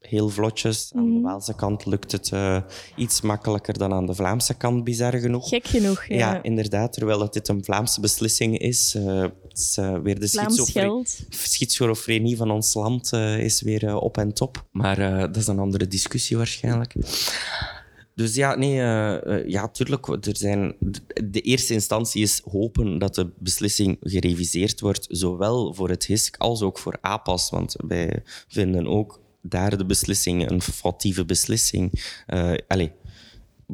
[0.00, 0.92] heel vlotjes.
[0.94, 2.60] Aan de Waalse kant lukt het uh,
[2.96, 5.48] iets makkelijker dan aan de Vlaamse kant, bizar genoeg.
[5.48, 6.16] Gek genoeg, ja.
[6.16, 6.92] Ja, inderdaad.
[6.92, 8.94] Terwijl dat dit een Vlaamse beslissing is.
[8.94, 14.32] Uh, het is uh, weer de schizofrenie, schizofrenie van ons land is weer op en
[14.32, 14.64] top.
[14.70, 16.94] Maar dat is een andere discussie waarschijnlijk.
[18.14, 18.74] Dus ja, nee,
[19.50, 20.06] ja, tuurlijk.
[20.06, 20.74] Er zijn,
[21.24, 26.62] de eerste instantie is hopen dat de beslissing gereviseerd wordt, zowel voor het HISK als
[26.62, 27.50] ook voor APAS.
[27.50, 31.92] Want wij vinden ook daar de beslissing een foutieve beslissing.
[32.26, 32.90] Uh, allez,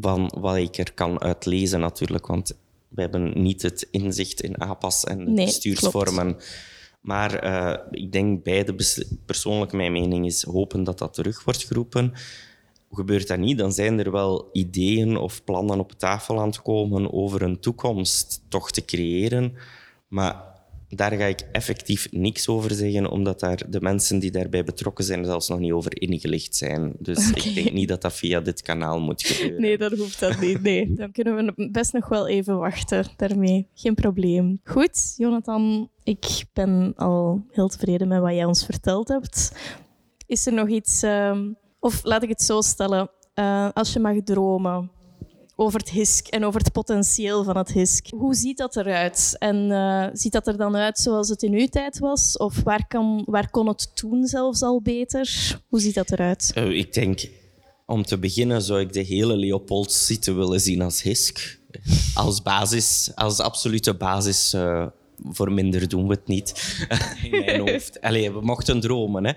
[0.01, 2.59] van wat ik er kan uitlezen natuurlijk, want
[2.89, 6.27] we hebben niet het inzicht in APAS en nee, bestuursvormen.
[6.27, 6.73] Klopt.
[7.01, 8.75] Maar uh, ik denk beide,
[9.27, 12.13] persoonlijk mijn mening is hopen dat dat terug wordt geroepen
[12.95, 17.13] gebeurt dat niet, dan zijn er wel ideeën of plannen op tafel aan het komen
[17.13, 19.55] over een toekomst toch te creëren.
[20.09, 20.54] Maar
[20.97, 25.25] daar ga ik effectief niks over zeggen, omdat daar de mensen die daarbij betrokken zijn
[25.25, 26.93] zelfs nog niet over ingelicht zijn.
[26.99, 29.61] Dus ik denk niet dat dat via dit kanaal moet gebeuren.
[29.61, 30.63] Nee, dat hoeft dat niet.
[30.63, 33.69] Nee, dan kunnen we best nog wel even wachten daarmee.
[33.75, 34.61] Geen probleem.
[34.65, 39.53] Goed, Jonathan, ik ben al heel tevreden met wat jij ons verteld hebt.
[40.27, 44.17] Is er nog iets, ehm, of laat ik het zo stellen, uh, als je mag
[44.25, 44.91] dromen,
[45.57, 48.07] over het HISK en over het potentieel van het HISK.
[48.11, 49.37] Hoe ziet dat eruit?
[49.39, 52.37] En uh, ziet dat er dan uit zoals het in uw tijd was?
[52.37, 55.59] Of waar, kan, waar kon het toen zelfs al beter?
[55.69, 56.53] Hoe ziet dat eruit?
[56.55, 57.29] Uh, ik denk,
[57.87, 61.59] om te beginnen zou ik de hele Leopold-site willen zien als HISK.
[62.15, 64.55] Als basis, als absolute basis...
[64.55, 64.87] Uh,
[65.23, 66.79] voor minder doen we het niet.
[67.31, 68.01] In mijn hoofd.
[68.01, 69.25] Allee, we mochten dromen.
[69.25, 69.33] Hè?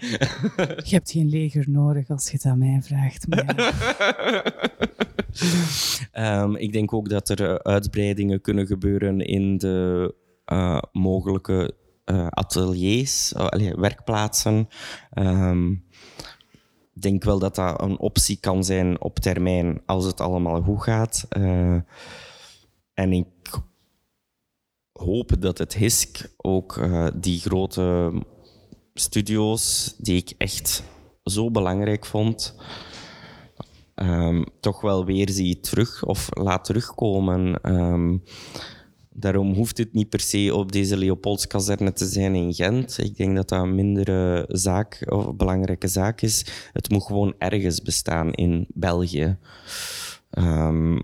[0.84, 3.28] Je hebt geen leger nodig als je het aan mij vraagt.
[3.28, 3.73] Maar
[6.11, 6.43] ja.
[6.43, 10.13] um, ik denk ook dat er uitbreidingen kunnen gebeuren in de
[10.51, 11.73] uh, mogelijke
[12.05, 14.67] uh, ateliers, uh, allee, werkplaatsen.
[15.13, 15.86] Um,
[16.93, 20.84] ik denk wel dat dat een optie kan zijn op termijn als het allemaal goed
[20.84, 21.28] gaat.
[22.93, 23.25] en ik
[24.98, 28.14] hoop dat het HISK ook uh, die grote
[28.93, 30.84] studio's, die ik echt
[31.24, 32.56] zo belangrijk vond,
[33.95, 37.60] um, toch wel weer zie terug of laat terugkomen.
[37.76, 38.24] Um,
[39.10, 42.98] daarom hoeft het niet per se op deze Leopoldskazerne te zijn in Gent.
[42.98, 46.45] Ik denk dat dat een mindere zaak of belangrijke zaak is.
[46.74, 49.38] Het moet gewoon ergens bestaan in België.
[50.32, 51.02] Um,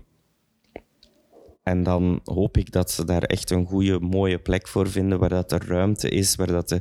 [1.64, 5.28] en dan hoop ik dat ze daar echt een goede, mooie plek voor vinden, waar
[5.28, 6.80] dat er ruimte is, waar dat de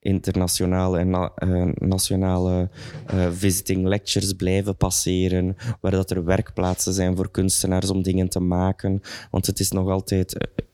[0.00, 2.70] internationale en na, uh, nationale
[3.14, 8.40] uh, visiting lectures blijven passeren, waar dat er werkplaatsen zijn voor kunstenaars om dingen te
[8.40, 9.00] maken.
[9.30, 10.34] Want het is nog altijd...
[10.34, 10.66] Uh,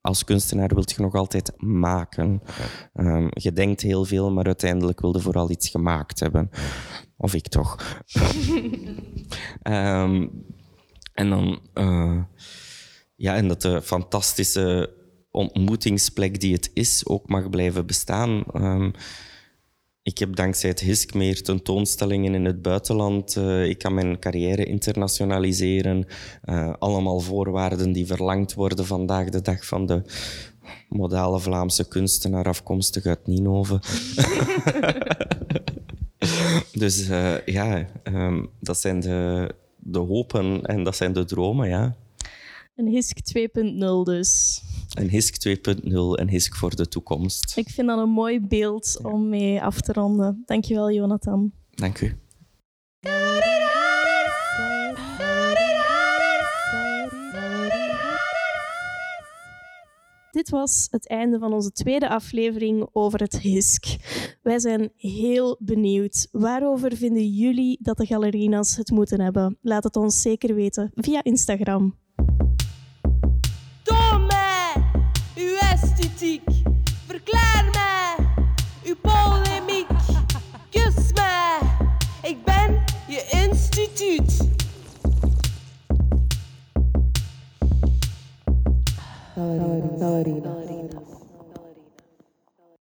[0.00, 2.42] als kunstenaar wilt je nog altijd maken.
[2.94, 6.50] Um, je denkt heel veel, maar uiteindelijk wil je vooral iets gemaakt hebben.
[7.16, 8.02] Of ik toch.
[9.62, 10.30] um,
[11.20, 11.60] en dan...
[13.16, 14.94] Ja, en dat de fantastische
[15.30, 18.44] ontmoetingsplek die het is ook mag blijven bestaan.
[18.54, 18.92] Um,
[20.06, 23.36] ik heb dankzij het HISK meer tentoonstellingen in het buitenland.
[23.36, 26.06] Uh, ik kan mijn carrière internationaliseren.
[26.44, 30.02] Uh, allemaal voorwaarden die verlangd worden vandaag de dag van de
[30.88, 33.80] modale Vlaamse kunstenaar afkomstig uit Ninove.
[36.82, 41.96] dus uh, ja, um, dat zijn de, de hopen en dat zijn de dromen, ja.
[42.76, 44.62] Een HISK 2.0 dus.
[44.94, 47.56] Een HISK 2.0 en HISK voor de toekomst.
[47.56, 49.10] Ik vind dat een mooi beeld ja.
[49.10, 50.42] om mee af te ronden.
[50.44, 51.52] Dankjewel, Jonathan.
[51.70, 52.18] Dank u.
[60.30, 63.84] Dit was het einde van onze tweede aflevering over het HISK.
[64.42, 66.28] Wij zijn heel benieuwd.
[66.32, 69.58] Waarover vinden jullie dat de galerinas het moeten hebben?
[69.60, 72.04] Laat het ons zeker weten via Instagram.
[77.06, 78.24] Verklaar me,
[78.84, 79.86] uw polemiek.
[80.70, 81.58] Kus me,
[82.22, 84.46] ik ben je instituut.